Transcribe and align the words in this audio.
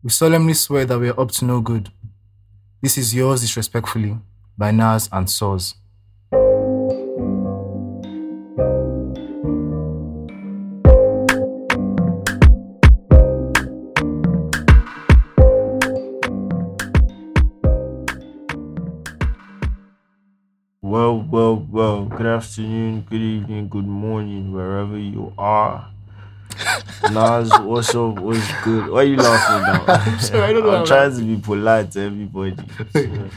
We 0.00 0.10
solemnly 0.10 0.54
swear 0.54 0.84
that 0.84 0.98
we 1.00 1.08
are 1.08 1.20
up 1.20 1.32
to 1.32 1.44
no 1.44 1.60
good. 1.60 1.90
This 2.80 2.96
is 2.96 3.12
yours 3.12 3.40
disrespectfully 3.40 4.16
by 4.56 4.70
Nas 4.70 5.08
and 5.10 5.26
Soz. 5.26 5.74
Well, 20.80 21.26
well, 21.28 21.66
well. 21.68 22.04
Good 22.04 22.26
afternoon, 22.26 23.00
good 23.10 23.20
evening, 23.20 23.68
good 23.68 23.84
morning, 23.84 24.52
wherever 24.52 24.96
you 24.96 25.32
are. 25.36 25.90
Nas, 27.12 27.50
what's 27.60 27.94
up? 27.94 28.18
What's 28.18 28.64
good? 28.64 28.90
Why 28.90 29.00
are 29.00 29.04
you 29.04 29.16
laughing 29.16 29.62
now? 29.62 29.84
I'm 30.12 30.18
sorry, 30.20 30.42
I 30.42 30.52
don't 30.52 30.64
know 30.64 30.76
I'm 30.76 30.86
trying 30.86 31.16
to 31.16 31.22
be 31.22 31.36
polite 31.36 31.92
to 31.92 32.00
everybody. 32.00 32.56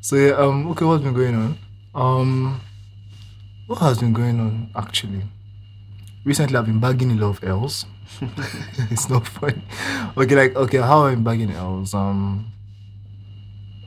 So 0.00 0.14
yeah, 0.14 0.32
um, 0.34 0.68
okay, 0.70 0.84
what's 0.84 1.02
been 1.02 1.14
going 1.14 1.34
on? 1.34 1.58
Um, 1.96 2.60
what 3.66 3.80
has 3.80 3.98
been 3.98 4.12
going 4.12 4.38
on 4.38 4.70
actually? 4.76 5.22
Recently, 6.24 6.56
I've 6.56 6.66
been 6.66 6.78
bagging 6.78 7.10
a 7.12 7.14
lot 7.14 7.30
of 7.30 7.42
L's. 7.42 7.86
it's 8.90 9.08
not 9.08 9.26
funny. 9.26 9.62
Okay, 10.16 10.34
like 10.36 10.54
okay, 10.54 10.78
how 10.78 11.08
am 11.08 11.26
I 11.26 11.30
bagging 11.30 11.50
L's? 11.50 11.92
Um, 11.92 12.52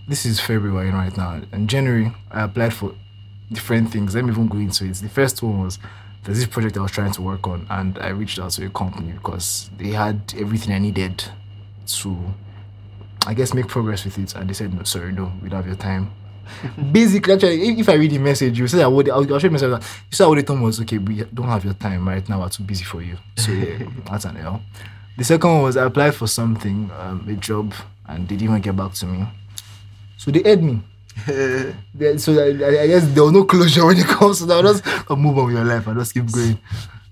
this 0.09 0.25
is 0.25 0.41
February 0.41 0.89
right 0.89 1.15
now, 1.15 1.41
and 1.53 1.69
January 1.69 2.13
I 2.29 2.41
applied 2.41 2.73
for 2.73 2.93
different 3.49 3.91
things. 3.91 4.15
Let 4.15 4.25
me 4.25 4.31
even 4.31 4.47
go 4.47 4.57
into 4.57 4.83
it. 4.85 4.95
The 4.95 5.09
first 5.09 5.41
one 5.41 5.63
was 5.63 5.79
there's 6.23 6.37
this 6.39 6.47
project 6.47 6.77
I 6.77 6.81
was 6.81 6.91
trying 6.91 7.11
to 7.13 7.21
work 7.21 7.47
on, 7.47 7.67
and 7.69 7.97
I 7.99 8.09
reached 8.09 8.39
out 8.39 8.51
to 8.51 8.65
a 8.65 8.69
company 8.69 9.11
because 9.11 9.69
they 9.77 9.89
had 9.89 10.33
everything 10.37 10.73
I 10.73 10.79
needed 10.79 11.23
to 11.87 12.17
I 13.25 13.33
guess 13.33 13.53
make 13.53 13.67
progress 13.67 14.03
with 14.03 14.17
it. 14.17 14.35
And 14.35 14.49
they 14.49 14.53
said, 14.53 14.73
no, 14.73 14.83
sorry, 14.83 15.13
no, 15.13 15.31
we 15.41 15.47
don't 15.49 15.57
have 15.57 15.67
your 15.67 15.77
time. 15.77 16.11
Basically, 16.91 17.33
actually, 17.33 17.69
if, 17.69 17.79
if 17.79 17.89
I 17.89 17.93
read 17.93 18.11
the 18.11 18.17
message, 18.17 18.59
you 18.59 18.67
say 18.67 18.83
I 18.83 18.87
would, 18.87 19.09
I'll, 19.09 19.19
I'll 19.33 19.39
show 19.39 19.47
you 19.47 19.51
message. 19.51 19.69
that- 19.71 19.81
You 19.81 20.15
said 20.15 20.25
what 20.25 20.35
they 20.35 20.41
told 20.43 20.59
me 20.59 20.65
was, 20.65 20.81
okay, 20.81 20.97
we 20.97 21.23
don't 21.33 21.47
have 21.47 21.63
your 21.63 21.73
time 21.73 22.05
right 22.07 22.27
now. 22.27 22.41
We're 22.41 22.49
too 22.49 22.63
busy 22.63 22.83
for 22.83 23.01
you. 23.01 23.17
So 23.37 23.51
yeah, 23.53 23.87
that's 24.11 24.25
an 24.25 24.35
L. 24.37 24.61
The 25.17 25.23
second 25.23 25.49
one 25.49 25.61
was 25.63 25.77
I 25.77 25.85
applied 25.85 26.15
for 26.15 26.27
something, 26.27 26.91
um, 26.99 27.25
a 27.29 27.33
job, 27.35 27.73
and 28.07 28.27
they 28.27 28.35
didn't 28.35 28.49
even 28.49 28.61
get 28.61 28.75
back 28.75 28.91
to 28.93 29.05
me. 29.05 29.25
So 30.17 30.31
they 30.31 30.43
aired 30.43 30.61
me. 30.63 30.81
So 32.17 32.33
I, 32.39 32.47
I- 32.63 32.81
I 32.83 32.87
guess 32.87 33.07
there 33.13 33.23
was 33.23 33.31
no 33.33 33.45
closure 33.45 33.85
when 33.85 33.97
it 33.97 34.05
comes 34.05 34.39
to 34.39 34.45
that. 34.47 34.63
Just 34.63 35.09
move 35.09 35.37
on 35.37 35.45
with 35.45 35.55
your 35.55 35.63
life 35.65 35.87
and 35.87 35.97
just 35.99 36.13
keep 36.13 36.31
going. 36.31 36.59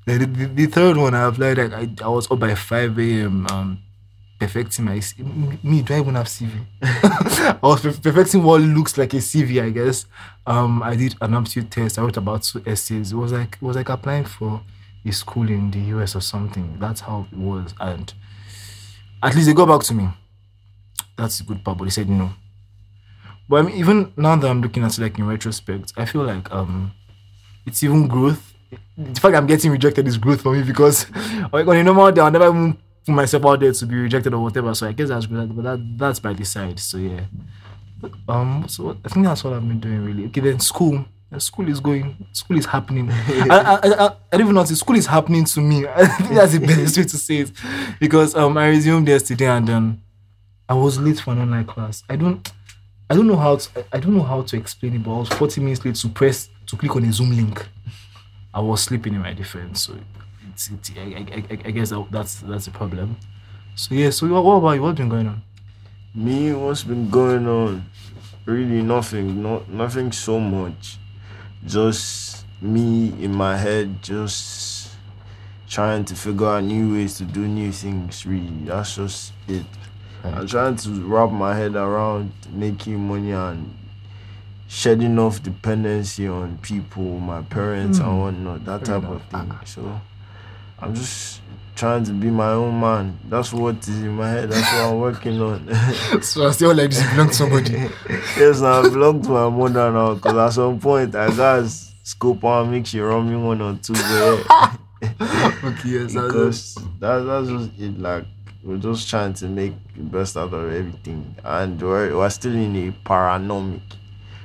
The, 0.05 0.17
the, 0.25 0.45
the 0.47 0.65
third 0.65 0.97
one 0.97 1.13
I 1.13 1.27
applied, 1.27 1.57
like, 1.57 1.73
I, 1.73 1.87
I 2.03 2.07
was 2.09 2.29
up 2.31 2.39
by 2.39 2.55
5 2.55 2.97
a.m. 2.99 3.47
Um, 3.47 3.79
perfecting 4.39 4.85
my 4.85 4.99
me. 5.63 5.81
Do 5.83 5.93
I 5.93 5.99
even 5.99 6.15
have 6.15 6.25
CV? 6.25 6.51
I 6.81 7.57
was 7.61 7.81
perfecting 7.99 8.41
what 8.43 8.61
looks 8.61 8.97
like 8.97 9.13
a 9.13 9.17
CV, 9.17 9.61
I 9.63 9.69
guess. 9.69 10.05
Um, 10.47 10.81
I 10.81 10.95
did 10.95 11.15
an 11.21 11.35
aptitude 11.35 11.71
test. 11.71 11.99
I 11.99 12.01
wrote 12.01 12.17
about 12.17 12.41
two 12.43 12.63
essays. 12.65 13.11
It 13.11 13.15
was 13.15 13.31
like 13.31 13.55
it 13.55 13.61
was 13.61 13.75
like 13.75 13.89
applying 13.89 14.25
for 14.25 14.61
a 15.05 15.11
school 15.11 15.47
in 15.49 15.69
the 15.71 15.79
US 15.95 16.15
or 16.15 16.21
something. 16.21 16.77
That's 16.79 17.01
how 17.01 17.27
it 17.31 17.37
was, 17.37 17.73
and 17.79 18.11
at 19.21 19.35
least 19.35 19.47
they 19.47 19.53
got 19.53 19.67
back 19.67 19.81
to 19.87 19.93
me. 19.93 20.09
That's 21.15 21.39
a 21.39 21.43
good 21.43 21.63
part, 21.63 21.77
but 21.77 21.83
they 21.85 21.91
said 21.91 22.09
no. 22.09 22.31
But 23.51 23.57
I 23.57 23.61
mean, 23.63 23.75
even 23.75 24.13
now 24.15 24.37
that 24.37 24.49
I'm 24.49 24.61
looking 24.61 24.81
at 24.85 24.97
it, 24.97 25.01
like 25.01 25.19
in 25.19 25.27
retrospect, 25.27 25.91
I 25.97 26.05
feel 26.05 26.23
like 26.23 26.49
um, 26.53 26.93
it's 27.65 27.83
even 27.83 28.07
growth. 28.07 28.53
The 28.97 29.19
fact 29.19 29.35
I'm 29.35 29.45
getting 29.45 29.71
rejected 29.71 30.07
is 30.07 30.17
growth 30.17 30.41
for 30.41 30.53
me 30.53 30.63
because 30.63 31.05
like 31.51 31.67
on 31.67 31.75
a 31.75 31.83
normal 31.83 32.13
day, 32.13 32.21
I'll 32.21 32.31
never 32.31 32.47
even 32.47 32.77
put 33.05 33.13
myself 33.13 33.45
out 33.45 33.59
there 33.59 33.73
to 33.73 33.85
be 33.85 33.95
rejected 33.95 34.33
or 34.33 34.41
whatever. 34.41 34.73
So 34.73 34.87
I 34.87 34.93
guess 34.93 35.09
that's 35.09 35.25
good, 35.25 35.53
but 35.53 35.63
that 35.63 35.97
that's 35.97 36.19
by 36.21 36.31
the 36.31 36.45
side. 36.45 36.79
So 36.79 36.97
yeah. 36.97 37.25
Um. 38.29 38.69
So 38.69 38.97
I 39.03 39.09
think 39.09 39.25
that's 39.25 39.43
what 39.43 39.51
I've 39.51 39.67
been 39.67 39.81
doing 39.81 40.05
really. 40.05 40.25
Okay, 40.27 40.39
then 40.39 40.61
school. 40.61 41.03
School 41.37 41.67
is 41.67 41.81
going. 41.81 42.25
School 42.31 42.57
is 42.57 42.65
happening. 42.65 43.11
I, 43.11 43.47
I, 43.49 43.73
I, 43.73 44.05
I, 44.07 44.13
don't 44.31 44.41
even 44.41 44.55
know. 44.55 44.63
School 44.63 44.95
is 44.95 45.07
happening 45.07 45.43
to 45.43 45.59
me. 45.59 45.85
I 45.93 46.07
think 46.07 46.29
that's 46.29 46.53
the 46.53 46.59
best 46.65 46.97
way 46.97 47.03
to 47.03 47.17
say 47.17 47.37
it, 47.39 47.51
because 47.99 48.33
um 48.33 48.57
I 48.57 48.69
resumed 48.69 49.09
yesterday 49.09 49.47
and 49.47 49.69
um 49.69 50.01
I 50.69 50.73
was 50.73 50.97
late 50.97 51.19
for 51.19 51.31
an 51.31 51.39
online 51.39 51.65
class. 51.65 52.01
I 52.09 52.15
don't. 52.15 52.49
I 53.11 53.13
don't 53.13 53.27
know 53.27 53.35
how 53.35 53.57
to. 53.57 53.85
I 53.91 53.99
don't 53.99 54.15
know 54.15 54.23
how 54.23 54.41
to 54.41 54.55
explain 54.55 54.93
it, 54.95 55.03
but 55.03 55.13
I 55.13 55.19
was 55.19 55.27
40 55.27 55.59
minutes 55.59 55.83
late 55.83 55.95
to 55.95 56.07
press 56.07 56.47
to 56.65 56.77
click 56.77 56.95
on 56.95 57.03
a 57.03 57.11
Zoom 57.11 57.35
link. 57.35 57.67
I 58.53 58.61
was 58.61 58.83
sleeping 58.83 59.13
in 59.13 59.19
my 59.19 59.33
defense, 59.33 59.81
so 59.81 59.97
it's, 60.49 60.69
it's 60.69 60.91
I, 60.95 61.01
I, 61.01 61.43
I, 61.49 61.59
I 61.65 61.71
guess 61.71 61.91
that's 62.09 62.39
that's 62.39 62.67
a 62.67 62.71
problem. 62.71 63.17
So 63.75 63.95
yeah. 63.95 64.11
So 64.11 64.29
what, 64.29 64.45
what 64.45 64.55
about 64.55 64.71
you? 64.71 64.81
What's 64.83 64.97
been 64.97 65.09
going 65.09 65.27
on? 65.27 65.41
Me, 66.15 66.53
what's 66.53 66.83
been 66.83 67.09
going 67.09 67.45
on? 67.49 67.85
Really 68.45 68.81
nothing. 68.81 69.43
Not 69.43 69.67
nothing 69.67 70.13
so 70.13 70.39
much. 70.39 70.97
Just 71.65 72.45
me 72.61 73.07
in 73.21 73.33
my 73.33 73.57
head, 73.57 74.01
just 74.01 74.95
trying 75.67 76.05
to 76.05 76.15
figure 76.15 76.47
out 76.47 76.63
new 76.63 76.93
ways 76.93 77.17
to 77.17 77.25
do 77.25 77.45
new 77.45 77.73
things. 77.73 78.25
Really, 78.25 78.63
that's 78.63 78.95
just 78.95 79.33
it. 79.49 79.65
I'm 80.23 80.47
trying 80.47 80.75
to 80.77 80.89
wrap 81.05 81.31
my 81.31 81.55
head 81.55 81.75
around 81.75 82.31
making 82.51 82.99
money 82.99 83.31
and 83.31 83.73
shedding 84.67 85.19
off 85.19 85.43
dependency 85.43 86.27
on 86.27 86.57
people, 86.59 87.19
my 87.19 87.41
parents 87.41 87.99
and 87.99 88.07
hmm. 88.07 88.19
whatnot, 88.19 88.65
that 88.65 88.85
Fair 88.85 88.99
type 88.99 89.09
of 89.09 89.21
thing. 89.23 89.53
So 89.65 90.01
I'm 90.79 90.95
just 90.95 91.41
trying 91.75 92.03
to 92.03 92.11
be 92.11 92.29
my 92.29 92.51
own 92.51 92.79
man. 92.79 93.19
That's 93.27 93.51
what 93.51 93.77
is 93.87 94.01
in 94.01 94.15
my 94.15 94.29
head. 94.29 94.51
That's 94.51 94.71
what 94.73 94.81
I'm 94.81 94.99
working 94.99 95.41
on. 95.41 96.21
so 96.21 96.47
I 96.47 96.51
still 96.51 96.75
like 96.75 96.91
this 96.91 97.03
belong 97.11 97.27
to 97.29 97.33
somebody. 97.33 97.71
yes, 98.37 98.61
I 98.61 98.81
belong 98.83 99.21
to 99.23 99.29
my 99.29 99.49
mother 99.49 99.91
now 99.91 100.13
because 100.13 100.37
at 100.37 100.49
some 100.53 100.79
point 100.79 101.15
I 101.15 101.35
got 101.35 101.67
scope 102.03 102.43
on 102.43 102.71
make 102.71 102.85
she 102.85 102.99
run 102.99 103.29
me 103.29 103.35
one 103.35 103.61
or 103.61 103.75
two. 103.77 103.93
Okay, 105.63 105.89
yes. 105.89 106.15
I- 106.15 106.27
because 106.27 106.75
that, 106.99 107.19
that's 107.21 107.47
just 107.47 107.79
it. 107.79 107.99
Like 107.99 108.25
we're 108.63 108.77
just 108.77 109.09
trying 109.09 109.33
to 109.33 109.45
make 109.47 109.73
the 109.95 110.03
best 110.03 110.37
out 110.37 110.53
of 110.53 110.71
everything, 110.71 111.35
and 111.43 111.81
we're, 111.81 112.15
we're 112.15 112.29
still 112.29 112.53
in 112.53 112.75
a 112.75 112.91
paranomic, 113.07 113.81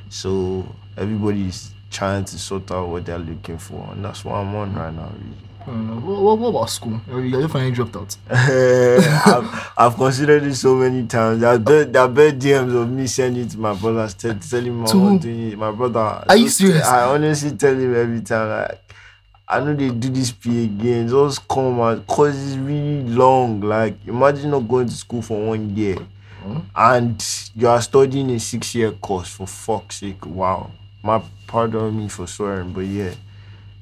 so 0.09 0.67
everybody's 0.97 1.73
trying 1.91 2.25
to 2.25 2.39
sort 2.39 2.71
out 2.71 2.89
what 2.89 3.05
they're 3.05 3.19
looking 3.19 3.59
for, 3.59 3.89
and 3.93 4.05
that's 4.05 4.25
what 4.25 4.37
I'm 4.37 4.55
on 4.55 4.75
right 4.75 4.93
now. 4.95 5.11
Really. 5.13 5.37
What, 5.67 6.23
what, 6.23 6.39
what 6.39 6.49
about 6.49 6.71
school? 6.71 7.01
You 7.09 7.49
finally 7.49 7.73
dropped 7.73 7.97
out. 7.97 8.17
I've, 8.31 9.73
I've 9.77 9.95
considered 9.97 10.45
it 10.45 10.55
so 10.55 10.77
many 10.77 11.07
times. 11.09 11.41
There 11.41 11.51
are 11.51 11.59
bad, 11.59 11.93
there 11.93 12.03
are 12.03 12.09
bad 12.09 12.41
DMs 12.41 12.81
of 12.81 12.89
me 12.89 13.09
sending 13.09 13.47
it 13.47 13.51
to 13.51 13.59
my 13.59 13.75
brother, 13.75 14.09
tell, 14.17 14.39
telling 14.39 14.67
him 14.67 14.87
I'm 14.87 15.19
doing 15.19 15.53
it. 15.53 15.59
My 15.59 15.73
brother. 15.73 16.25
Are 16.29 16.37
you 16.37 16.49
serious? 16.49 16.87
I 16.87 17.03
honestly 17.13 17.57
tell 17.57 17.75
him 17.75 17.97
every 17.97 18.21
time, 18.21 18.49
like, 18.49 18.86
I 19.49 19.61
know 19.61 19.75
they 19.75 19.91
do 19.91 20.09
this 20.11 20.33
P 20.33 20.65
again. 20.65 21.09
Just 21.09 21.47
come 21.49 21.81
and 21.81 22.07
cause 22.07 22.37
it's 22.37 22.57
really 22.57 23.03
long. 23.09 23.61
Like, 23.61 23.95
imagine 24.07 24.51
not 24.51 24.69
going 24.69 24.89
to 24.89 24.95
school 24.95 25.23
for 25.23 25.41
one 25.49 25.75
year 25.77 25.99
Hmm? 26.43 26.59
and 26.77 27.51
you 27.57 27.67
are 27.67 27.83
studying 27.83 28.31
a 28.31 28.39
six 28.39 28.73
year 28.75 28.93
course 28.93 29.29
for 29.29 29.47
fuck's 29.49 29.97
sake. 29.97 30.25
Wow. 30.25 30.71
My 31.03 31.21
pardon 31.47 31.99
me 31.99 32.09
for 32.09 32.27
swearing, 32.27 32.73
but 32.73 32.83
yeah 32.83 33.15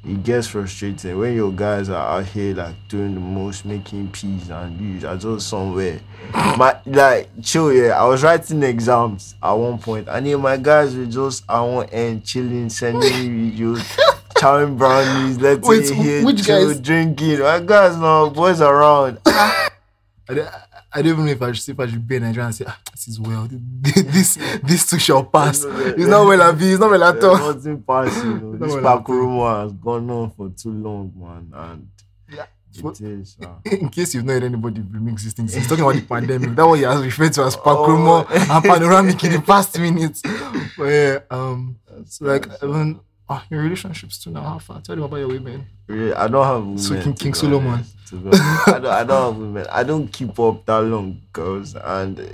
it 0.06 0.22
gets 0.22 0.48
frustrating 0.48 1.18
when 1.18 1.34
your 1.34 1.50
guys 1.50 1.88
are 1.88 2.18
out 2.18 2.26
here 2.26 2.54
like 2.54 2.74
doing 2.88 3.14
the 3.14 3.20
most, 3.20 3.64
making 3.64 4.08
peace, 4.10 4.50
and 4.50 5.00
you 5.00 5.08
are 5.08 5.16
just 5.16 5.48
somewhere. 5.48 5.98
My 6.32 6.76
like 6.84 7.30
chill, 7.42 7.72
yeah. 7.72 7.98
I 8.00 8.04
was 8.06 8.22
writing 8.22 8.62
exams 8.62 9.34
at 9.42 9.52
one 9.52 9.78
point, 9.78 10.08
and 10.08 10.26
then 10.26 10.40
my 10.40 10.56
guys 10.56 10.94
were 10.94 11.06
just 11.06 11.44
at 11.48 11.60
one 11.60 11.88
end 11.90 12.24
chilling, 12.24 12.68
sending 12.68 13.00
me 13.00 13.50
videos, 13.52 13.98
chowing 14.34 14.76
brownies, 14.78 15.38
letting 15.38 15.62
Wait, 15.68 15.88
hear 15.90 16.24
which 16.24 16.46
guys? 16.46 16.80
drinking. 16.80 17.40
My 17.40 17.60
guys 17.60 17.96
now, 17.96 18.28
boys 18.30 18.60
around. 18.60 19.18
I 19.26 19.68
don't, 20.28 20.48
I 20.92 21.02
don't 21.02 21.06
even 21.12 21.24
know 21.26 21.32
if 21.32 21.42
I 21.42 21.52
should, 21.52 21.68
if 21.74 21.80
I 21.80 21.86
should 21.86 22.06
be 22.06 22.16
in 22.16 22.22
Nigeria 22.22 22.46
and 22.46 22.54
say, 22.54 22.64
ah, 22.66 22.78
this 22.92 23.08
is 23.08 23.20
well. 23.20 23.48
This 23.82 24.38
this 24.62 24.88
too 24.88 24.98
shall 24.98 25.24
pass. 25.24 25.64
It's 25.68 26.06
not 26.06 26.26
well 26.26 26.42
at 26.42 26.60
It's 26.60 26.80
not 26.80 26.90
well 26.90 27.04
at 27.04 27.22
all. 27.24 27.36
Nothing 27.54 27.82
passing. 27.82 28.30
You 28.30 28.38
know. 28.38 28.56
This 28.56 28.74
at 28.74 28.84
all. 28.84 29.62
Has 29.62 29.72
gone 29.72 30.10
on 30.10 30.30
for 30.30 30.48
too 30.50 30.70
long, 30.70 31.12
man, 31.16 31.50
and 31.54 31.88
Yeah. 32.30 32.46
it 32.74 33.00
is. 33.00 33.36
uh, 33.42 33.48
In 33.70 33.88
case 33.88 34.14
you've 34.14 34.24
not 34.24 34.34
heard 34.34 34.44
anybody 34.44 34.80
remix 34.80 35.22
these 35.22 35.32
things, 35.34 35.52
he's 35.54 35.68
talking 35.68 35.84
about 35.84 35.94
the 35.96 36.02
pandemic. 36.02 36.54
That 36.56 36.66
what 36.66 36.78
he 36.78 36.84
has 36.84 37.02
referred 37.04 37.32
to 37.34 37.44
as 37.44 37.56
Pakrumo 37.56 38.26
and 38.30 38.64
panoramic 38.64 39.22
in 39.24 39.32
the 39.32 39.40
past 39.42 39.78
minutes. 39.78 40.22
But 40.76 40.84
yeah, 40.84 41.18
um, 41.30 41.76
so 42.06 42.24
like, 42.24 42.46
even, 42.62 43.00
ah, 43.28 43.44
your 43.50 43.62
relationships 43.62 44.18
too 44.22 44.30
now, 44.30 44.42
how 44.42 44.58
far? 44.58 44.80
Tell 44.80 44.94
them 44.96 45.04
about 45.04 45.16
your 45.16 45.28
women. 45.28 45.66
Yeah, 45.88 46.14
I 46.16 46.28
don't 46.28 46.44
have 46.46 46.62
women. 46.62 46.78
So 46.78 47.00
King- 47.02 47.12
King 47.14 47.34
Solomon. 47.34 47.72
honest, 47.72 48.08
to 48.08 48.16
be 48.16 48.28
honest. 48.28 48.68
I, 48.68 48.78
don't, 48.78 48.86
I 48.86 49.04
don't 49.04 49.22
have 49.32 49.36
women. 49.40 49.66
I 49.70 49.82
don't 49.82 50.08
keep 50.08 50.38
up 50.40 50.64
that 50.66 50.80
long, 50.82 51.20
girls. 51.32 51.74
And 51.76 52.18
uh, 52.20 52.24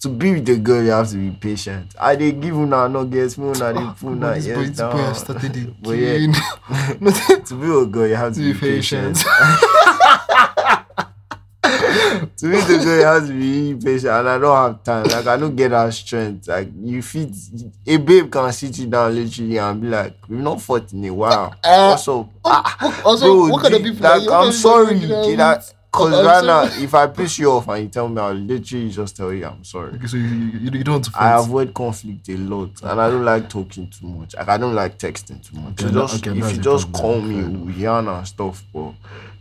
to 0.00 0.08
be 0.08 0.32
with 0.34 0.48
a 0.48 0.56
girl, 0.56 0.82
you 0.82 0.90
have 0.90 1.08
to 1.10 1.16
be 1.16 1.30
patient. 1.30 1.94
I 2.00 2.16
they 2.16 2.32
give 2.32 2.56
una 2.56 2.88
no 2.88 3.04
guess 3.04 3.36
me 3.36 3.44
una 3.48 3.72
they 3.72 3.80
Ah, 3.80 3.94
put 3.98 4.08
una 4.08 4.28
on, 4.28 4.34
this 4.34 4.46
boy, 4.46 4.60
yes 4.62 4.80
boy 4.80 4.96
has 4.98 5.20
started 5.20 5.52
down. 5.52 5.76
But 5.82 5.90
yeah, 5.98 6.16
to 7.44 7.54
be 7.54 7.66
a 7.82 7.86
girl, 7.86 8.06
you 8.06 8.14
have 8.16 8.32
to, 8.34 8.40
To 8.40 8.46
be 8.46 8.52
be 8.52 8.58
patient. 8.58 9.16
patient. 9.16 10.05
to 12.36 12.84
go, 12.84 12.94
you 12.98 13.04
have 13.04 13.26
to 13.26 13.32
be 13.32 13.74
patient, 13.74 14.12
and 14.12 14.28
I 14.28 14.38
don't 14.38 14.56
have 14.56 14.82
time. 14.84 15.04
Like 15.04 15.26
I 15.26 15.36
don't 15.36 15.56
get 15.56 15.70
that 15.70 15.92
strength. 15.92 16.48
Like 16.48 16.68
you 16.82 17.02
fit 17.02 17.30
a 17.86 17.96
babe 17.96 18.30
can 18.30 18.52
sit 18.52 18.78
you 18.78 18.86
down 18.86 19.14
literally 19.14 19.56
and 19.58 19.80
be 19.80 19.88
like, 19.88 20.16
"We've 20.28 20.40
not 20.40 20.60
fought 20.60 20.92
in 20.92 21.04
a 21.04 21.10
while. 21.14 21.54
Uh, 21.64 21.92
up?" 21.94 22.28
Ah, 22.44 23.02
Also, 23.04 23.26
bro, 23.26 23.48
what 23.48 23.62
kind 23.62 23.74
of 23.74 23.82
people 23.82 24.02
like? 24.02 24.28
I'm 24.30 24.52
sorry. 24.52 24.98
people 24.98 25.16
are 25.16 25.22
you? 25.24 25.30
kid, 25.30 25.38
that 25.40 25.72
because 25.90 26.12
oh, 26.12 26.18
I'm 26.20 26.26
right 26.26 26.44
now, 26.44 26.82
if 26.82 26.94
I 26.94 27.06
piss 27.06 27.38
you 27.38 27.50
off 27.52 27.68
and 27.68 27.84
you 27.84 27.88
tell 27.88 28.08
me, 28.08 28.20
I'll 28.20 28.34
literally 28.34 28.90
just 28.90 29.16
tell 29.16 29.32
you 29.32 29.46
I'm 29.46 29.64
sorry. 29.64 29.94
Okay, 29.94 30.06
so 30.06 30.16
you, 30.16 30.26
you, 30.26 30.70
you 30.70 30.84
don't 30.84 30.94
want 30.94 31.04
to 31.06 31.10
I 31.14 31.38
avoid 31.38 31.72
conflict 31.72 32.28
a 32.28 32.36
lot, 32.36 32.70
and 32.82 33.00
I 33.00 33.08
don't 33.08 33.24
like 33.24 33.48
talking 33.48 33.88
too 33.88 34.06
much. 34.06 34.34
Like 34.34 34.48
I 34.48 34.58
don't 34.58 34.74
like 34.74 34.98
texting 34.98 35.42
too 35.42 35.58
much. 35.58 35.82
Okay, 35.82 35.92
So 35.92 36.06
just 36.06 36.26
okay, 36.26 36.38
if 36.38 36.56
you 36.56 36.62
just 36.62 36.92
call 36.92 37.20
me, 37.20 37.42
we'll 37.42 37.74
yarn 37.74 38.08
and 38.08 38.26
stuff. 38.26 38.62
But 38.74 38.92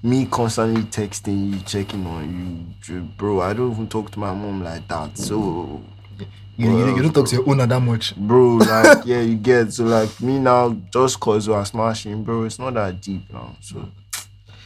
me 0.02 0.26
constantly 0.28 0.84
texting 0.84 1.54
you, 1.54 1.60
checking 1.62 2.06
on 2.06 2.74
you, 2.88 3.02
bro. 3.18 3.42
I 3.42 3.54
don't 3.54 3.72
even 3.72 3.88
talk 3.90 4.12
to 4.12 4.20
my 4.20 4.34
mom 4.34 4.64
like 4.64 4.88
that. 4.88 5.18
So, 5.18 5.82
you, 6.58 6.70
you, 6.78 6.96
you 6.96 7.02
don't 7.02 7.14
talk 7.14 7.28
to 7.28 7.36
your 7.36 7.50
owner 7.50 7.66
that 7.66 7.82
much. 7.82 8.16
bro, 8.16 8.58
like 8.58 9.06
yeah, 9.06 9.20
you 9.20 9.36
get 9.36 9.74
so 9.74 9.84
like 9.84 10.22
me 10.22 10.40
now. 10.40 10.70
Just 10.92 11.20
cause 11.20 11.50
we 11.50 11.54
are 11.54 11.66
smashing, 11.66 12.24
bro. 12.24 12.44
It's 12.44 12.60
not 12.60 12.76
that 12.76 13.02
deep 13.02 13.32
now. 13.34 13.58
So. 13.60 13.90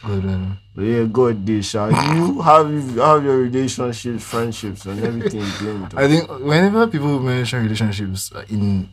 Good, 0.04 0.24
um, 0.24 0.58
But 0.74 0.82
yeah, 0.82 1.04
God, 1.04 1.44
this 1.44 1.70
Sha. 1.70 1.88
You 1.88 2.40
have 2.40 2.68
have 2.96 3.24
your 3.24 3.38
relationships, 3.38 4.24
friendships, 4.24 4.86
and 4.86 5.02
everything 5.04 5.44
blamed. 5.60 5.94
I 5.94 6.08
think 6.08 6.28
whenever 6.40 6.86
people 6.86 7.20
mention 7.20 7.62
relationships 7.62 8.32
uh, 8.34 8.44
in 8.48 8.88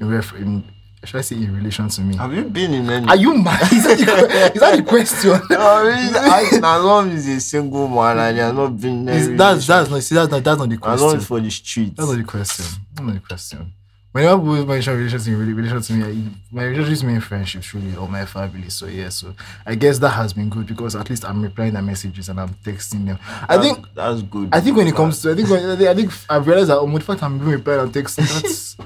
in, 0.00 0.08
ref, 0.10 0.32
in 0.34 0.64
should 1.04 1.18
I 1.18 1.20
say 1.20 1.36
in 1.36 1.54
relation 1.54 1.88
to 1.88 2.00
me? 2.00 2.16
Have 2.16 2.34
you 2.34 2.44
been 2.44 2.74
in 2.74 2.90
any? 2.90 3.06
Are 3.06 3.16
you 3.16 3.34
mad? 3.38 3.62
Is 3.72 3.84
that 3.84 3.98
the, 3.98 4.52
is 4.54 4.60
that 4.60 4.76
the 4.76 4.82
question? 4.82 5.30
No, 5.50 5.58
I, 5.60 6.50
as 6.52 6.60
long 6.84 7.10
as 7.12 7.28
a 7.28 7.38
single 7.40 7.86
man 7.86 8.18
and 8.18 8.36
he 8.36 8.42
has 8.42 8.52
not 8.52 8.80
been 8.80 9.02
in 9.02 9.08
any 9.08 9.36
that's 9.36 9.66
that's 9.66 9.88
not 9.90 10.02
see 10.02 10.16
that's 10.16 10.30
not 10.30 10.42
that's 10.42 10.58
not 10.58 10.68
the 10.68 10.76
question. 10.76 11.16
as 11.18 11.26
for 11.26 11.40
the 11.40 11.50
streets. 11.50 11.94
That's 11.96 12.08
not 12.08 12.16
the 12.18 12.24
question. 12.24 12.64
That's 12.94 13.06
not 13.06 13.14
the 13.14 13.20
question. 13.20 13.72
Whenever 14.16 14.40
people 14.40 14.64
mention 14.64 14.96
relationships 14.96 15.26
in 15.26 15.34
rela- 15.34 15.56
relation 15.56 15.82
to 15.82 15.92
me, 15.92 16.04
I, 16.04 16.30
my 16.50 16.64
relationships 16.64 17.02
mean 17.02 17.20
friendships 17.20 17.74
really 17.74 17.94
or 17.96 18.08
my 18.08 18.24
family. 18.24 18.70
So 18.70 18.86
yeah, 18.86 19.10
so 19.10 19.34
I 19.66 19.74
guess 19.74 19.98
that 19.98 20.08
has 20.08 20.32
been 20.32 20.48
good 20.48 20.66
because 20.66 20.96
at 20.96 21.10
least 21.10 21.26
I'm 21.26 21.42
replying 21.42 21.74
their 21.74 21.82
messages 21.82 22.30
and 22.30 22.40
I'm 22.40 22.54
texting 22.64 23.04
them. 23.04 23.18
I 23.46 23.58
think 23.58 23.86
that's 23.94 24.22
good. 24.22 24.48
I 24.52 24.62
think 24.62 24.74
when 24.74 24.86
it 24.86 24.94
comes 24.94 25.20
to 25.20 25.32
I 25.32 25.34
think 25.34 25.50
when, 25.50 25.86
I 25.86 25.92
think 25.92 26.10
I've 26.30 26.46
realized 26.46 26.70
that 26.70 26.78
oh, 26.78 26.86
the 26.90 27.00
fact 27.00 27.22
I'm 27.22 27.36
being 27.36 27.50
replying 27.50 27.80
and 27.80 27.92
texting 27.92 28.24
that's 28.24 28.76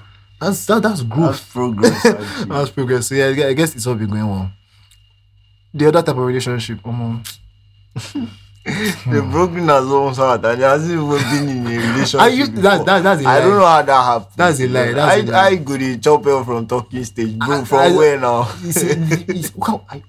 that's 0.40 0.66
that, 0.66 0.82
that's 0.82 1.02
that's 1.04 1.40
progress. 1.52 2.02
That's 2.48 2.70
progress. 2.70 3.06
So 3.06 3.14
yeah, 3.14 3.26
I 3.26 3.50
I 3.50 3.52
guess 3.52 3.76
it's 3.76 3.86
all 3.86 3.94
been 3.94 4.10
going 4.10 4.28
well. 4.28 4.50
The 5.72 5.86
other 5.86 6.02
type 6.02 6.16
of 6.16 6.26
relationship, 6.26 6.84
um, 6.84 7.22
the 8.64 9.26
broken 9.30 9.68
has 9.68 9.84
almost 9.86 10.18
heart 10.18 10.44
and 10.44 10.60
hasn't 10.60 10.92
even 10.92 11.08
been 11.08 11.48
in 11.48 11.66
a 11.66 11.78
relationship. 11.92 12.20
I 12.20 12.28
used 12.28 12.56
that, 12.56 12.84
that 12.84 13.02
that's 13.02 13.24
a 13.24 13.28
I 13.28 13.40
don't 13.40 13.58
know 13.58 13.66
how 13.66 13.82
that 13.82 14.04
happened. 14.04 14.32
That's 14.36 14.60
a 14.60 14.68
lie, 14.68 14.92
that's 14.92 15.12
I, 15.12 15.16
a 15.16 15.22
lie. 15.22 15.48
I 15.48 15.56
to 15.78 15.98
chop 15.98 16.24
her 16.24 16.44
from 16.44 16.66
talking 16.66 17.04
stage, 17.04 17.38
bro. 17.38 17.60
I- 17.60 17.64
from 17.64 17.78
I- 17.78 17.96
where 17.96 18.20
now? 18.20 18.52
It's, 18.62 18.76
it's, 18.82 19.52
how- 19.64 19.84
I- 19.88 20.02